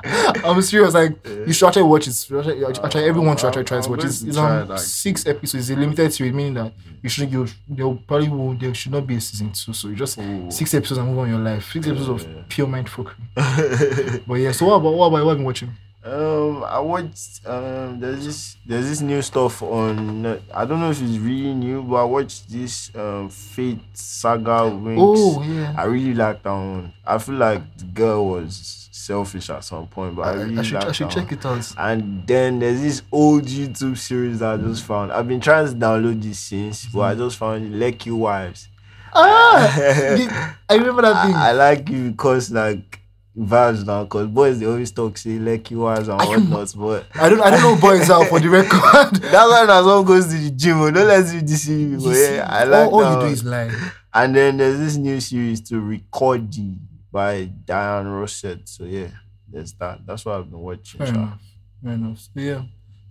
I'm 0.44 0.60
serious. 0.62 0.94
Like 0.94 1.24
you 1.26 1.52
should 1.52 1.66
actually 1.68 1.82
watch 1.84 2.06
it. 2.08 2.10
Actually, 2.32 2.64
actually, 2.84 3.04
everyone 3.04 3.36
should 3.36 3.46
uh, 3.46 3.48
actually 3.48 3.64
try 3.64 3.80
to 3.80 3.90
watch 3.90 4.04
it. 4.04 4.06
It's 4.06 4.34
try 4.34 4.60
on 4.60 4.68
that. 4.68 4.78
six 4.80 5.26
episodes. 5.26 5.68
It's 5.70 5.76
a 5.76 5.80
limited 5.80 6.12
series, 6.12 6.32
meaning 6.32 6.54
that 6.54 6.72
you 7.02 7.08
should 7.08 7.30
you 7.30 7.46
there 7.68 7.86
probably 8.06 8.28
will 8.28 8.54
there 8.54 8.72
should 8.74 8.92
not 8.92 9.06
be 9.06 9.16
a 9.16 9.20
season 9.20 9.52
two. 9.52 9.72
So 9.72 9.88
you 9.88 9.96
just 9.96 10.18
Ooh. 10.18 10.50
six 10.50 10.72
episodes 10.74 10.98
and 10.98 11.08
move 11.08 11.18
on 11.18 11.28
your 11.28 11.38
life. 11.40 11.70
Six 11.72 11.86
episodes 11.86 12.24
Yeah. 12.24 12.30
of 12.38 12.48
pure 12.48 12.66
mind 12.66 12.88
fuckery. 12.88 13.14
But 14.26 14.34
yeah. 14.34 14.52
So 14.52 14.66
what 14.66 14.74
about 14.76 14.94
what 14.94 15.06
about 15.08 15.12
what 15.12 15.18
have 15.18 15.28
you 15.28 15.34
been 15.36 15.44
watching? 15.44 15.70
Um, 16.04 16.62
I 16.64 16.78
watched. 16.80 17.46
Um, 17.46 17.98
there's 17.98 18.26
this. 18.26 18.56
There's 18.66 18.88
this 18.88 19.00
new 19.00 19.22
stuff 19.22 19.62
on. 19.62 20.26
I 20.52 20.64
don't 20.66 20.80
know 20.80 20.90
if 20.90 21.00
it's 21.00 21.16
really 21.16 21.54
new, 21.54 21.82
but 21.82 21.96
I 21.96 22.04
watched 22.04 22.50
this. 22.50 22.94
Um, 22.94 23.30
Fate 23.30 23.80
Saga 23.94 24.68
Winx. 24.70 24.96
Oh 24.98 25.42
yeah. 25.42 25.74
I 25.78 25.84
really 25.84 26.12
like 26.14 26.42
that 26.42 26.50
one. 26.52 26.92
I 27.06 27.16
feel 27.18 27.36
like 27.36 27.62
the 27.78 27.84
girl 27.86 28.26
was 28.28 28.88
selfish 28.92 29.48
at 29.50 29.64
some 29.64 29.86
point, 29.86 30.14
but 30.16 30.22
I, 30.26 30.30
I, 30.30 30.34
really 30.42 30.58
I 30.58 30.62
should 30.62 30.74
like 30.74 30.84
I 30.88 30.92
should 30.92 31.06
that 31.08 31.14
check 31.14 31.30
one. 31.30 31.38
it 31.38 31.46
out. 31.46 31.74
And 31.78 32.26
then 32.26 32.58
there's 32.58 32.82
this 32.82 33.02
old 33.10 33.44
YouTube 33.44 33.96
series 33.96 34.40
that 34.40 34.54
I 34.54 34.56
just 34.62 34.84
found. 34.84 35.10
I've 35.10 35.26
been 35.28 35.40
trying 35.40 35.66
to 35.68 35.72
download 35.74 36.22
this 36.22 36.38
since, 36.38 36.84
but 36.86 36.98
Mm-hmm. 36.98 37.22
I 37.22 37.24
just 37.24 37.36
found 37.38 37.80
Lucky 37.80 38.10
Wives. 38.10 38.68
Ah, 39.14 40.56
I 40.68 40.74
remember 40.74 41.02
that 41.02 41.24
thing. 41.26 41.34
I, 41.34 41.48
I 41.50 41.52
like 41.52 41.88
you 41.88 42.10
because 42.10 42.50
like 42.50 43.00
vibes 43.36 43.84
now, 43.86 44.04
because 44.04 44.28
boys 44.28 44.60
they 44.60 44.66
always 44.66 44.92
talk 44.92 45.16
say 45.18 45.38
Lucky 45.38 45.74
Wives 45.74 46.08
and 46.08 46.18
whatnot, 46.20 46.72
but 46.76 47.06
I 47.14 47.28
don't 47.28 47.40
I 47.40 47.50
don't 47.50 47.62
know 47.62 47.80
boys 47.88 48.08
out 48.10 48.28
for 48.28 48.38
the 48.40 48.48
record. 48.48 48.80
that's 49.16 49.32
why 49.50 49.64
now 49.66 49.82
someone 49.82 50.04
goes 50.04 50.26
to 50.26 50.34
the 50.38 50.50
gym. 50.50 50.80
oh, 50.80 50.90
Don't 50.90 51.08
let 51.08 51.34
you 51.34 51.40
deceive 51.42 51.90
me. 51.90 52.04
But 52.04 52.16
yeah, 52.16 52.46
I 52.48 52.64
like 52.64 52.92
all, 52.92 53.04
all 53.04 53.10
that 53.10 53.20
you 53.22 53.26
do 53.28 53.32
is 53.32 53.44
lie. 53.44 53.70
And 54.12 54.34
then 54.36 54.56
there's 54.58 54.78
this 54.78 54.96
new 54.96 55.20
series 55.20 55.60
to 55.62 55.80
Record 55.80 56.50
D 56.50 56.76
by 57.10 57.44
Diane 57.64 58.06
Russet. 58.06 58.68
So 58.68 58.84
yeah, 58.84 59.08
there's 59.48 59.72
that. 59.74 60.06
That's 60.06 60.24
what 60.24 60.36
I've 60.38 60.50
been 60.50 60.60
watching. 60.60 60.98
Fair 60.98 61.08
enough. 61.08 61.40
Fair 61.82 61.92
enough. 61.92 62.18
So, 62.18 62.30
yeah, 62.36 62.62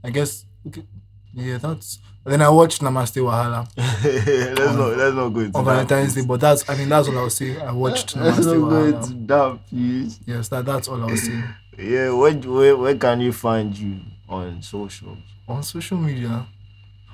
I 0.03 0.09
guess. 0.09 0.45
Okay. 0.65 0.83
Yeah, 1.34 1.58
that's. 1.58 2.00
Then 2.26 2.41
I 2.41 2.48
watched 2.50 2.82
Namaste 2.82 3.22
Wahala 3.22 3.67
let's 3.78 4.78
not 4.78 4.98
let's 4.98 5.15
not 5.15 5.30
go 5.30 5.39
into 5.41 5.58
on 5.58 5.65
Valentine's 5.65 6.15
Day, 6.15 6.22
but 6.26 6.39
that's. 6.39 6.69
I 6.69 6.78
mean, 6.78 6.88
that's 6.89 7.08
all 7.10 7.17
I'll 7.17 7.30
say. 7.30 7.60
I 7.60 7.72
watched 7.72 8.15
Let's 8.15 8.46
not 8.46 8.56
Namaste 8.56 8.69
go 8.69 8.84
into 8.86 8.98
Wahala. 9.00 9.28
that, 9.28 9.60
please. 9.69 10.19
Yes, 10.26 10.48
that 10.50 10.65
that's 10.65 10.88
all 10.88 11.02
I'll 11.04 11.17
say. 11.17 11.43
Yeah, 11.78 12.12
where, 12.12 12.34
where 12.34 12.78
where 12.78 12.96
can 12.96 13.19
you 13.19 13.34
find 13.34 13.78
you 13.78 14.00
on 14.30 14.62
socials? 14.62 15.17
On 15.48 15.62
social 15.63 15.98
media. 15.98 16.46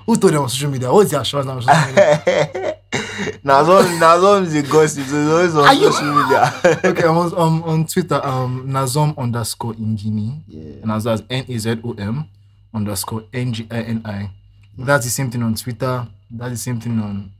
Who 0.06 0.16
told 0.16 0.32
them 0.32 0.42
on 0.42 0.48
social 0.48 0.70
media? 0.70 0.92
What's 0.92 1.10
their 1.10 1.20
assurance 1.20 1.48
on 1.48 1.62
social 1.62 1.86
media? 1.88 2.76
now 3.44 3.64
some 3.64 3.98
now 3.98 4.34
is 4.36 4.54
a 4.54 4.62
gossip, 4.62 5.06
so 5.06 5.16
it's 5.16 5.30
always 5.30 5.54
on 5.56 5.64
Are 5.66 5.74
you- 5.74 5.92
social 5.92 6.14
media. 6.14 6.52
okay, 6.84 7.02
I'm 7.08 7.16
on, 7.16 7.34
um, 7.38 7.62
on 7.64 7.86
Twitter, 7.86 8.24
um, 8.24 8.66
Nazom 8.68 9.16
underscore 9.18 9.74
Ngini. 9.74 10.40
yeah. 10.46 10.82
And 10.82 10.92
as 10.92 11.04
that's 11.04 11.22
N 11.30 11.44
A 11.48 11.58
Z 11.58 11.78
O 11.84 11.92
M 11.98 12.28
underscore 12.74 13.24
N 13.32 13.52
G 13.52 13.66
I 13.70 13.82
N 13.82 14.02
I. 14.04 14.30
That's 14.78 15.04
the 15.04 15.10
same 15.10 15.30
thing 15.30 15.42
on 15.42 15.54
Twitter. 15.54 16.06
That's 16.30 16.52
the 16.52 16.56
same 16.56 16.80
thing 16.80 16.98
on 17.00 17.32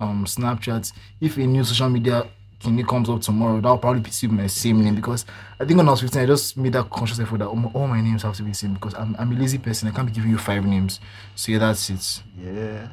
um 0.00 0.24
Snapchat. 0.24 0.92
If 1.20 1.36
a 1.36 1.40
new 1.40 1.64
social 1.64 1.88
media 1.88 2.24
kidney 2.58 2.84
comes 2.84 3.08
up 3.08 3.20
tomorrow, 3.20 3.60
that'll 3.60 3.78
probably 3.78 4.00
be 4.00 4.10
still 4.10 4.30
my 4.30 4.46
same 4.46 4.82
name 4.82 4.94
because 4.96 5.24
I 5.60 5.64
think 5.64 5.78
when 5.78 5.88
I 5.88 5.92
was 5.92 6.00
15, 6.00 6.22
I 6.22 6.26
just 6.26 6.56
made 6.56 6.72
that 6.72 6.90
conscious 6.90 7.20
effort 7.20 7.38
that 7.38 7.46
all 7.46 7.56
my, 7.56 7.70
all 7.70 7.86
my 7.86 8.00
names 8.00 8.22
have 8.22 8.34
to 8.36 8.42
be 8.42 8.50
the 8.50 8.56
same 8.56 8.74
because 8.74 8.94
I'm, 8.94 9.14
I'm 9.18 9.30
a 9.32 9.34
lazy 9.34 9.58
person. 9.58 9.88
I 9.88 9.92
can't 9.92 10.06
be 10.06 10.12
giving 10.12 10.30
you 10.30 10.38
five 10.38 10.64
names. 10.64 11.00
So 11.34 11.52
yeah, 11.52 11.58
that's 11.58 11.88
it. 11.90 12.22
Yeah. 12.40 12.88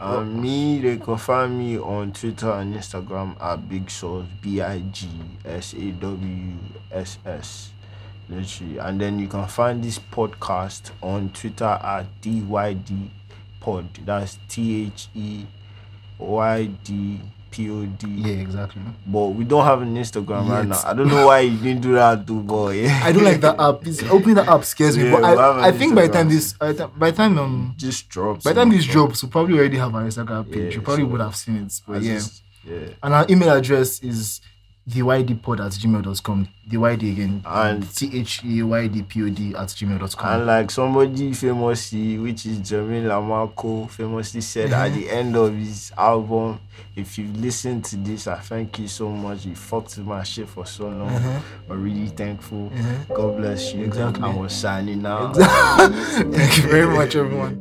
Um, 0.00 0.42
me, 0.42 0.80
they 0.80 0.96
can 0.96 1.16
find 1.16 1.56
me 1.56 1.78
on 1.78 2.12
Twitter 2.12 2.50
and 2.50 2.74
Instagram 2.74 3.40
at 3.40 3.68
Big 3.68 3.88
Sauce, 3.88 4.26
B 4.40 4.60
I 4.60 4.80
G 4.80 5.08
S 5.44 5.74
A 5.74 5.92
W 5.92 6.52
S 6.90 7.18
S. 7.24 7.70
Literally. 8.32 8.78
And 8.78 9.00
then 9.00 9.18
you 9.18 9.28
can 9.28 9.46
find 9.46 9.82
this 9.82 9.98
podcast 9.98 10.90
on 11.02 11.30
Twitter 11.30 11.64
at 11.64 12.06
DYD 12.22 13.10
Pod. 13.60 13.88
That's 14.04 14.38
T 14.48 14.86
H 14.86 15.08
E 15.14 15.44
Y 16.18 16.66
D 16.84 17.20
P 17.50 17.70
O 17.70 17.84
D. 17.84 18.06
Yeah, 18.08 18.36
exactly. 18.36 18.82
But 19.06 19.26
we 19.28 19.44
don't 19.44 19.64
have 19.64 19.82
an 19.82 19.94
Instagram 19.94 20.48
right 20.48 20.66
now. 20.66 20.80
I 20.84 20.94
don't 20.94 21.08
know 21.08 21.26
why 21.26 21.40
you 21.40 21.58
didn't 21.58 21.82
do 21.82 21.92
that 21.94 22.26
too, 22.26 22.40
boy. 22.40 22.88
I 22.88 23.12
don't 23.12 23.24
like 23.24 23.40
that 23.42 23.60
app. 23.60 23.86
It's, 23.86 24.02
opening 24.04 24.36
the 24.36 24.50
app 24.50 24.64
scares 24.64 24.96
me. 24.96 25.04
Yeah, 25.04 25.20
but 25.20 25.24
I, 25.24 25.68
I 25.68 25.72
think 25.72 25.94
by 25.94 26.06
the 26.06 26.12
time 26.12 26.28
this, 26.28 26.54
by 26.54 26.72
the 26.72 26.78
time- 26.78 26.92
by 26.96 27.10
the 27.10 27.16
time 27.16 27.38
um, 27.38 27.74
Just 27.76 28.08
drops. 28.08 28.44
by 28.44 28.52
the 28.52 28.60
time 28.60 28.70
this 28.70 28.86
drops, 28.86 29.22
we 29.22 29.28
probably 29.28 29.58
already 29.58 29.76
have 29.76 29.94
our 29.94 30.02
Instagram 30.04 30.50
page. 30.50 30.56
Yeah, 30.56 30.70
you 30.70 30.80
probably 30.82 31.04
so- 31.04 31.08
would 31.08 31.20
have 31.20 31.36
seen 31.36 31.56
it. 31.56 31.80
But 31.86 32.02
yeah. 32.02 32.20
Yeah. 32.64 32.78
And 33.02 33.12
our 33.14 33.26
email 33.28 33.50
address 33.50 34.00
is 34.04 34.40
thewydpod 34.88 35.60
at 35.64 35.72
gmail.com. 35.72 36.48
Thewyd 36.68 37.12
again. 37.12 37.42
And- 37.46 37.94
T 37.94 38.10
H 38.20 38.42
E 38.44 38.62
Y 38.62 38.86
D 38.88 39.02
P 39.02 39.22
O 39.22 39.28
D 39.28 39.54
at 39.54 39.68
gmail.com. 39.68 40.34
And 40.34 40.46
like 40.46 40.70
somebody 40.70 41.32
famously, 41.32 42.18
which 42.18 42.46
is 42.46 42.58
Jermaine 42.58 43.04
Lamarr 43.04 43.54
Cole, 43.54 43.86
famously 43.88 44.40
said 44.40 44.72
at 44.72 44.92
the 44.92 45.08
end 45.18 45.36
of 45.36 45.54
his 45.54 45.92
album, 45.96 46.58
if 46.96 47.16
you 47.18 47.26
listen 47.34 47.80
to 47.82 47.96
this, 47.96 48.26
I 48.26 48.36
thank 48.38 48.78
you 48.78 48.88
so 48.88 49.08
much. 49.08 49.46
You 49.46 49.54
fucked 49.54 49.96
with 49.98 50.06
my 50.06 50.22
shit 50.24 50.48
for 50.48 50.66
so 50.66 50.88
long. 50.88 51.08
Uh-huh. 51.10 51.40
I'm 51.70 51.82
really 51.82 52.08
thankful. 52.08 52.70
Uh-huh. 52.74 53.14
God 53.14 53.36
bless 53.38 53.72
you. 53.72 53.84
Exactly. 53.84 54.22
I 54.24 54.34
was 54.34 54.52
signing 54.54 55.06
out. 55.06 55.34
Thank 55.36 56.58
you 56.58 56.68
very 56.68 56.86
much, 56.86 57.16
everyone. 57.16 57.58